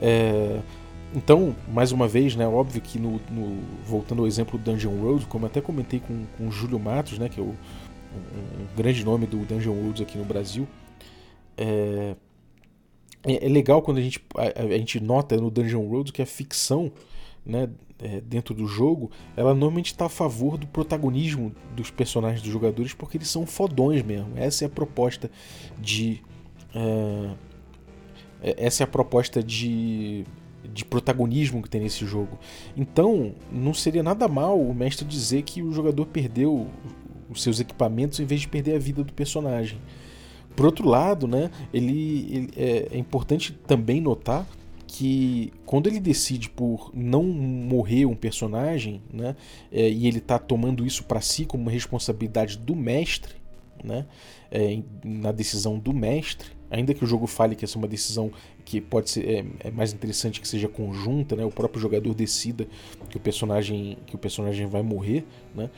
É... 0.00 0.60
Então, 1.14 1.54
mais 1.68 1.92
uma 1.92 2.08
vez, 2.08 2.34
né, 2.34 2.48
óbvio 2.48 2.80
que 2.80 2.98
no, 2.98 3.20
no, 3.30 3.58
voltando 3.86 4.22
ao 4.22 4.26
exemplo 4.26 4.58
do 4.58 4.64
Dungeon 4.64 4.98
Road, 4.98 5.26
como 5.26 5.44
até 5.44 5.60
comentei 5.60 6.00
com, 6.00 6.24
com 6.38 6.48
o 6.48 6.50
Júlio 6.50 6.80
Matos, 6.80 7.18
né, 7.18 7.28
que 7.28 7.38
é 7.38 7.42
o, 7.42 7.48
um, 7.48 8.62
um 8.62 8.66
grande 8.74 9.04
nome 9.04 9.26
do 9.26 9.36
Dungeon 9.44 9.74
Roads 9.74 10.00
aqui 10.00 10.16
no 10.16 10.24
Brasil, 10.24 10.66
é, 11.56 12.14
é, 13.24 13.46
é, 13.46 13.48
legal 13.48 13.82
quando 13.82 13.98
a 13.98 14.00
gente, 14.00 14.20
a, 14.36 14.62
a, 14.62 14.78
gente 14.78 15.00
nota 15.00 15.36
no 15.36 15.50
Dungeon 15.50 15.86
Road 15.86 16.12
que 16.12 16.22
a 16.22 16.26
ficção, 16.26 16.90
né, 17.44 17.68
é, 18.00 18.20
dentro 18.20 18.54
do 18.54 18.66
jogo, 18.66 19.10
ela 19.36 19.54
normalmente 19.54 19.92
está 19.92 20.06
a 20.06 20.08
favor 20.08 20.56
do 20.56 20.66
protagonismo 20.66 21.54
dos 21.74 21.90
personagens 21.90 22.42
dos 22.42 22.52
jogadores 22.52 22.92
porque 22.92 23.16
eles 23.16 23.28
são 23.28 23.46
fodões 23.46 24.02
mesmo. 24.02 24.32
Essa 24.36 24.64
é 24.64 24.66
a 24.66 24.70
proposta 24.70 25.30
de. 25.78 26.20
É, 26.74 28.54
essa 28.56 28.82
é 28.82 28.84
a 28.84 28.88
proposta 28.88 29.40
de, 29.40 30.24
de 30.64 30.84
protagonismo 30.84 31.62
que 31.62 31.70
tem 31.70 31.80
nesse 31.80 32.04
jogo. 32.04 32.38
Então, 32.76 33.36
não 33.52 33.72
seria 33.72 34.02
nada 34.02 34.26
mal 34.26 34.60
o 34.60 34.74
mestre 34.74 35.06
dizer 35.06 35.42
que 35.42 35.62
o 35.62 35.72
jogador 35.72 36.06
perdeu 36.06 36.66
os 37.30 37.40
seus 37.40 37.60
equipamentos 37.60 38.18
em 38.18 38.24
vez 38.24 38.40
de 38.40 38.48
perder 38.48 38.74
a 38.74 38.78
vida 38.80 39.04
do 39.04 39.12
personagem. 39.12 39.78
Por 40.54 40.66
outro 40.66 40.88
lado, 40.88 41.26
né, 41.26 41.50
ele, 41.72 42.28
ele 42.30 42.50
é, 42.56 42.88
é, 42.92 42.98
importante 42.98 43.52
também 43.66 44.00
notar 44.00 44.46
que 44.86 45.52
quando 45.64 45.86
ele 45.86 45.98
decide 45.98 46.50
por 46.50 46.90
não 46.92 47.22
morrer 47.22 48.04
um 48.04 48.14
personagem, 48.14 49.00
né, 49.12 49.34
é, 49.70 49.88
e 49.88 50.06
ele 50.06 50.18
está 50.18 50.38
tomando 50.38 50.86
isso 50.86 51.04
para 51.04 51.20
si 51.20 51.46
como 51.46 51.62
uma 51.62 51.70
responsabilidade 51.70 52.58
do 52.58 52.76
mestre, 52.76 53.34
né, 53.82 54.06
é, 54.50 54.80
na 55.02 55.32
decisão 55.32 55.78
do 55.78 55.94
mestre, 55.94 56.50
ainda 56.70 56.94
que 56.94 57.04
o 57.04 57.06
jogo 57.06 57.26
fale 57.26 57.56
que 57.56 57.64
essa 57.64 57.76
é 57.76 57.78
uma 57.78 57.88
decisão 57.88 58.30
que 58.64 58.80
pode 58.80 59.10
ser 59.10 59.28
é, 59.28 59.44
é, 59.60 59.70
mais 59.70 59.92
interessante 59.92 60.40
que 60.40 60.48
seja 60.48 60.68
conjunta, 60.68 61.36
né, 61.36 61.44
o 61.44 61.50
próprio 61.50 61.80
jogador 61.80 62.14
decida 62.14 62.66
que 63.08 63.16
o 63.16 63.20
personagem 63.20 63.98
que 64.06 64.14
o 64.14 64.18
personagem 64.18 64.66
vai 64.66 64.82
morrer, 64.82 65.24
né, 65.54 65.70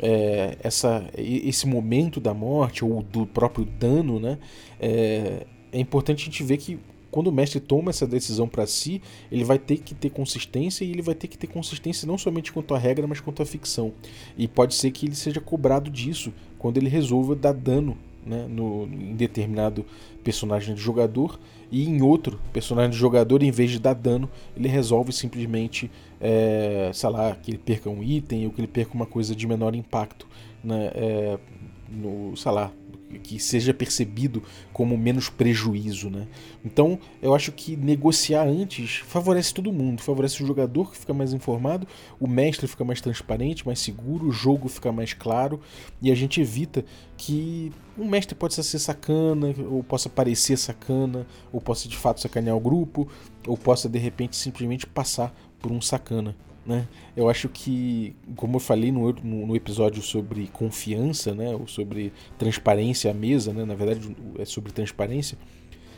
é, 0.00 0.56
essa, 0.62 1.04
esse 1.16 1.66
momento 1.66 2.20
da 2.20 2.32
morte 2.32 2.84
ou 2.84 3.02
do 3.02 3.26
próprio 3.26 3.64
dano, 3.64 4.18
né, 4.18 4.38
é, 4.80 5.46
é 5.72 5.78
importante 5.78 6.22
a 6.22 6.24
gente 6.24 6.42
ver 6.42 6.56
que 6.56 6.78
quando 7.10 7.26
o 7.26 7.32
mestre 7.32 7.58
toma 7.58 7.90
essa 7.90 8.06
decisão 8.06 8.48
para 8.48 8.66
si, 8.66 9.02
ele 9.30 9.44
vai 9.44 9.58
ter 9.58 9.78
que 9.78 9.94
ter 9.94 10.10
consistência 10.10 10.84
e 10.84 10.90
ele 10.90 11.02
vai 11.02 11.14
ter 11.14 11.26
que 11.26 11.36
ter 11.36 11.48
consistência 11.48 12.06
não 12.06 12.16
somente 12.16 12.52
quanto 12.52 12.74
à 12.74 12.78
regra, 12.78 13.06
mas 13.06 13.20
quanto 13.20 13.42
à 13.42 13.46
ficção. 13.46 13.92
E 14.38 14.46
pode 14.46 14.74
ser 14.74 14.92
que 14.92 15.06
ele 15.06 15.16
seja 15.16 15.40
cobrado 15.40 15.90
disso 15.90 16.32
quando 16.58 16.76
ele 16.76 16.88
resolva 16.88 17.34
dar 17.34 17.52
dano 17.52 17.98
né, 18.24 18.46
no, 18.48 18.84
em 18.84 19.14
determinado 19.16 19.84
personagem 20.22 20.74
do 20.74 20.80
jogador 20.80 21.38
e 21.70 21.88
em 21.88 22.02
outro 22.02 22.38
personagem 22.52 22.90
do 22.90 22.96
jogador, 22.96 23.42
em 23.42 23.50
vez 23.50 23.70
de 23.70 23.78
dar 23.78 23.94
dano, 23.94 24.28
ele 24.56 24.68
resolve 24.68 25.12
simplesmente, 25.12 25.90
é, 26.20 26.90
sei 26.92 27.10
lá, 27.10 27.34
que 27.34 27.50
ele 27.52 27.58
perca 27.58 27.88
um 27.88 28.02
item 28.02 28.46
ou 28.46 28.52
que 28.52 28.60
ele 28.60 28.68
perca 28.68 28.94
uma 28.94 29.06
coisa 29.06 29.34
de 29.34 29.46
menor 29.46 29.74
impacto, 29.74 30.26
né, 30.62 30.90
é, 30.94 31.38
no, 31.90 32.36
sei 32.36 32.52
lá, 32.52 32.72
que 33.18 33.40
seja 33.40 33.74
percebido 33.74 34.42
como 34.72 34.96
menos 34.96 35.28
prejuízo, 35.28 36.08
né? 36.08 36.28
Então, 36.64 36.98
eu 37.20 37.34
acho 37.34 37.50
que 37.50 37.76
negociar 37.76 38.46
antes 38.46 38.96
favorece 38.98 39.52
todo 39.52 39.72
mundo, 39.72 40.00
favorece 40.00 40.42
o 40.42 40.46
jogador 40.46 40.90
que 40.90 40.98
fica 40.98 41.12
mais 41.12 41.32
informado, 41.32 41.86
o 42.20 42.28
mestre 42.28 42.68
fica 42.68 42.84
mais 42.84 43.00
transparente, 43.00 43.66
mais 43.66 43.80
seguro, 43.80 44.28
o 44.28 44.32
jogo 44.32 44.68
fica 44.68 44.92
mais 44.92 45.12
claro 45.12 45.60
e 46.00 46.10
a 46.10 46.14
gente 46.14 46.40
evita 46.40 46.84
que 47.16 47.72
um 47.98 48.08
mestre 48.08 48.34
possa 48.34 48.62
ser 48.62 48.78
sacana, 48.78 49.54
ou 49.68 49.82
possa 49.82 50.08
parecer 50.08 50.56
sacana, 50.56 51.26
ou 51.52 51.60
possa 51.60 51.88
de 51.88 51.96
fato 51.96 52.20
sacanear 52.20 52.56
o 52.56 52.60
grupo, 52.60 53.08
ou 53.46 53.56
possa 53.56 53.88
de 53.88 53.98
repente 53.98 54.36
simplesmente 54.36 54.86
passar 54.86 55.34
por 55.58 55.72
um 55.72 55.80
sacana. 55.80 56.34
Né? 56.64 56.86
Eu 57.16 57.28
acho 57.28 57.48
que, 57.48 58.14
como 58.36 58.56
eu 58.56 58.60
falei 58.60 58.92
no, 58.92 59.12
no, 59.12 59.46
no, 59.46 59.56
episódio 59.56 60.02
sobre 60.02 60.46
confiança, 60.48 61.34
né, 61.34 61.54
ou 61.54 61.66
sobre 61.66 62.12
transparência 62.38 63.10
à 63.10 63.14
mesa, 63.14 63.52
né, 63.52 63.64
na 63.64 63.74
verdade 63.74 64.14
é 64.38 64.44
sobre 64.44 64.70
transparência, 64.70 65.38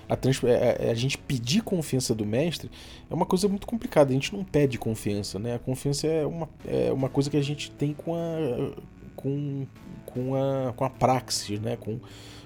a, 0.09 0.17
trans, 0.17 0.43
a, 0.45 0.49
é, 0.49 0.77
é, 0.81 0.91
a, 0.91 0.95
gente 0.95 1.17
pedir 1.17 1.63
confiança 1.63 2.15
do 2.15 2.27
mestre 2.27 2.71
é 3.11 3.15
uma 3.15 3.27
coisa 3.27 3.49
muito 3.49 3.67
complicada, 3.67 4.11
a 4.11 4.13
gente 4.13 4.35
não 4.35 4.45
pede 4.45 4.79
confiança, 4.79 5.39
né? 5.39 5.55
a 5.55 5.59
confiança 5.59 6.07
é 6.07 6.27
uma, 6.27 6.49
é 6.67 6.93
uma 6.93 7.09
coisa 7.09 7.31
que 7.31 7.37
a 7.37 7.43
gente 7.43 7.71
tem 7.71 7.95
com 7.95 8.15
a, 8.15 8.73
com, 9.17 9.67
com 10.05 10.35
a, 10.35 10.73
com 10.75 10.85
a 10.85 10.91
praxis, 10.91 11.59
né? 11.59 11.77
com, 11.77 11.99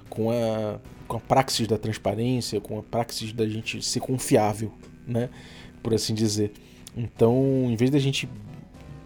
com, 0.08 0.30
a, 0.30 0.78
com 1.08 1.16
a 1.16 1.20
praxis 1.20 1.66
da 1.66 1.76
transparência, 1.76 2.60
com 2.60 2.78
a 2.78 2.82
praxis 2.82 3.32
da 3.32 3.48
gente 3.48 3.82
ser 3.82 4.00
confiável, 4.00 4.72
né? 5.06 5.28
por 5.82 5.92
assim 5.92 6.14
dizer. 6.14 6.52
Então, 6.96 7.66
em 7.66 7.76
vez 7.76 7.90
da 7.90 7.98
gente 7.98 8.28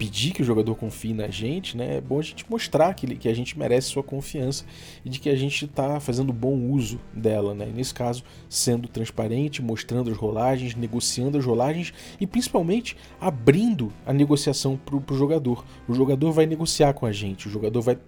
pedir 0.01 0.33
que 0.33 0.41
o 0.41 0.45
jogador 0.47 0.75
confie 0.77 1.13
na 1.13 1.29
gente, 1.29 1.77
né? 1.77 1.99
É 1.99 2.01
bom 2.01 2.19
a 2.19 2.23
gente 2.23 2.51
mostrar 2.51 2.95
que, 2.95 3.07
que 3.17 3.29
a 3.29 3.35
gente 3.35 3.59
merece 3.59 3.89
sua 3.89 4.03
confiança 4.03 4.65
e 5.05 5.11
de 5.11 5.21
que 5.21 5.29
a 5.29 5.37
gente 5.37 5.67
está 5.67 6.01
fazendo 6.01 6.33
bom 6.33 6.57
uso 6.71 6.99
dela, 7.13 7.55
né? 7.55 7.67
Nesse 7.67 7.93
caso, 7.93 8.25
sendo 8.49 8.89
transparente, 8.89 9.61
mostrando 9.61 10.11
as 10.11 10.17
rolagens, 10.17 10.75
negociando 10.75 11.37
as 11.37 11.45
rolagens 11.45 11.93
e 12.19 12.27
principalmente 12.27 12.97
abrindo 13.21 13.93
a 14.07 14.13
negociação 14.15 14.75
para 14.75 14.97
o 14.97 15.19
jogador. 15.19 15.67
O 15.87 15.93
jogador 15.93 16.33
vai 16.33 16.47
negociar 16.47 16.95
com 16.95 17.05
a 17.05 17.13
gente, 17.13 17.47
o 17.47 17.51
jogador 17.51 17.83
vai 17.83 17.99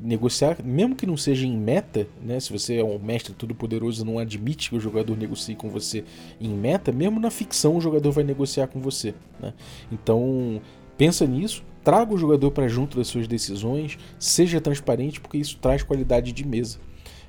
negociar, 0.00 0.56
mesmo 0.64 0.94
que 0.94 1.04
não 1.04 1.16
seja 1.16 1.46
em 1.46 1.56
meta, 1.56 2.06
né? 2.22 2.38
Se 2.38 2.52
você 2.52 2.76
é 2.76 2.84
um 2.84 2.98
mestre 2.98 3.34
todo 3.34 3.56
poderoso 3.56 4.02
e 4.02 4.06
não 4.06 4.20
admite 4.20 4.70
que 4.70 4.76
o 4.76 4.80
jogador 4.80 5.16
negocie 5.16 5.56
com 5.56 5.68
você 5.68 6.04
em 6.40 6.48
meta, 6.48 6.92
mesmo 6.92 7.18
na 7.18 7.30
ficção 7.30 7.76
o 7.76 7.80
jogador 7.80 8.12
vai 8.12 8.22
negociar 8.22 8.68
com 8.68 8.80
você, 8.80 9.14
né? 9.40 9.52
Então 9.92 10.60
pensa 11.00 11.26
nisso, 11.26 11.64
traga 11.82 12.12
o 12.12 12.18
jogador 12.18 12.50
para 12.50 12.68
junto 12.68 12.98
das 12.98 13.06
suas 13.08 13.26
decisões, 13.26 13.98
seja 14.18 14.60
transparente 14.60 15.18
porque 15.18 15.38
isso 15.38 15.56
traz 15.56 15.82
qualidade 15.82 16.30
de 16.30 16.46
mesa. 16.46 16.78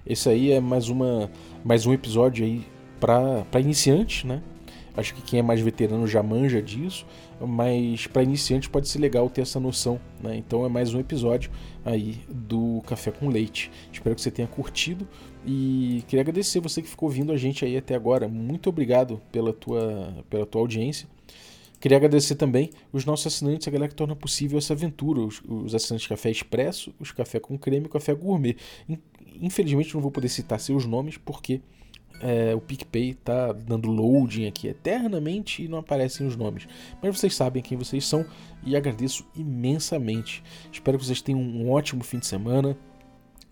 Esse 0.06 0.28
aí 0.28 0.52
é 0.52 0.60
mais 0.60 0.90
uma 0.90 1.32
mais 1.64 1.86
um 1.86 1.94
episódio 1.94 2.44
aí 2.44 2.66
para 3.00 3.62
iniciantes, 3.62 4.26
né? 4.26 4.44
Acho 4.94 5.16
que 5.16 5.22
quem 5.22 5.40
é 5.40 5.42
mais 5.42 5.62
veterano 5.62 6.06
já 6.06 6.22
manja 6.22 6.62
disso, 6.62 7.06
mas 7.40 8.08
para 8.08 8.24
iniciante 8.24 8.70
pode 8.70 8.90
ser 8.90 9.00
legal 9.00 9.30
ter 9.30 9.40
essa 9.40 9.58
noção. 9.58 10.02
Né? 10.22 10.36
Então 10.36 10.66
é 10.66 10.68
mais 10.68 10.94
um 10.94 11.00
episódio 11.00 11.50
aí 11.86 12.20
do 12.28 12.82
Café 12.86 13.10
com 13.10 13.30
Leite. 13.30 13.72
Espero 13.90 14.14
que 14.14 14.22
você 14.22 14.30
tenha 14.30 14.50
curtido 14.50 15.08
e 15.48 16.04
queria 16.10 16.24
agradecer 16.24 16.60
você 16.60 16.82
que 16.82 16.90
ficou 16.90 17.08
ouvindo 17.08 17.32
a 17.32 17.38
gente 17.38 17.64
aí 17.64 17.78
até 17.78 17.96
agora. 17.96 18.28
Muito 18.28 18.68
obrigado 18.68 19.22
pela 19.32 19.54
tua, 19.54 20.14
pela 20.30 20.46
tua 20.46 20.60
audiência. 20.60 21.08
Queria 21.82 21.98
agradecer 21.98 22.36
também 22.36 22.70
os 22.94 23.06
nossos 23.06 23.26
assinantes, 23.26 23.68
a 23.68 23.72
galera 23.72 23.90
que 23.90 23.96
torna 23.96 24.16
possível 24.16 24.60
essa 24.60 24.74
aventura, 24.74 25.20
os, 25.20 25.42
os 25.44 25.74
assinantes 25.74 26.06
Café 26.06 26.30
Expresso, 26.30 26.94
os 27.00 27.12
Café 27.12 27.40
com 27.40 27.58
Creme 27.58 27.88
e 27.88 27.90
Café 27.90 28.14
Gourmet. 28.14 28.56
Infelizmente 29.42 29.96
não 29.96 30.02
vou 30.02 30.12
poder 30.12 30.30
citar 30.30 30.60
seus 30.60 30.86
nomes 30.86 31.18
porque 31.18 31.60
é, 32.22 32.54
o 32.54 32.62
PicPay 32.62 33.16
tá 33.16 33.52
dando 33.52 33.90
loading 33.90 34.46
aqui 34.46 34.68
eternamente 34.68 35.64
e 35.64 35.68
não 35.68 35.80
aparecem 35.80 36.28
os 36.28 36.36
nomes. 36.36 36.68
Mas 37.02 37.18
vocês 37.18 37.34
sabem 37.34 37.64
quem 37.64 37.76
vocês 37.76 38.06
são 38.06 38.24
e 38.64 38.76
agradeço 38.76 39.26
imensamente. 39.36 40.44
Espero 40.72 41.00
que 41.00 41.06
vocês 41.06 41.20
tenham 41.20 41.42
um 41.42 41.72
ótimo 41.72 42.04
fim 42.04 42.20
de 42.20 42.28
semana. 42.28 42.78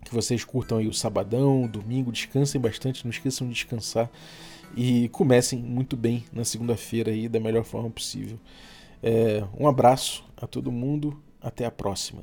Que 0.04 0.14
vocês 0.14 0.44
curtam 0.44 0.78
aí 0.78 0.86
o 0.86 0.94
sabadão, 0.94 1.64
o 1.64 1.68
domingo, 1.68 2.10
descansem 2.10 2.60
bastante, 2.60 3.04
não 3.04 3.10
esqueçam 3.10 3.46
de 3.46 3.52
descansar 3.52 4.08
e 4.76 5.08
comecem 5.08 5.58
muito 5.58 5.96
bem 5.96 6.24
na 6.32 6.44
segunda-feira 6.44 7.10
aí 7.10 7.28
da 7.28 7.40
melhor 7.40 7.64
forma 7.64 7.90
possível. 7.90 8.38
É, 9.02 9.44
um 9.58 9.66
abraço 9.66 10.24
a 10.36 10.46
todo 10.46 10.70
mundo, 10.70 11.20
até 11.40 11.64
a 11.64 11.70
próxima. 11.70 12.22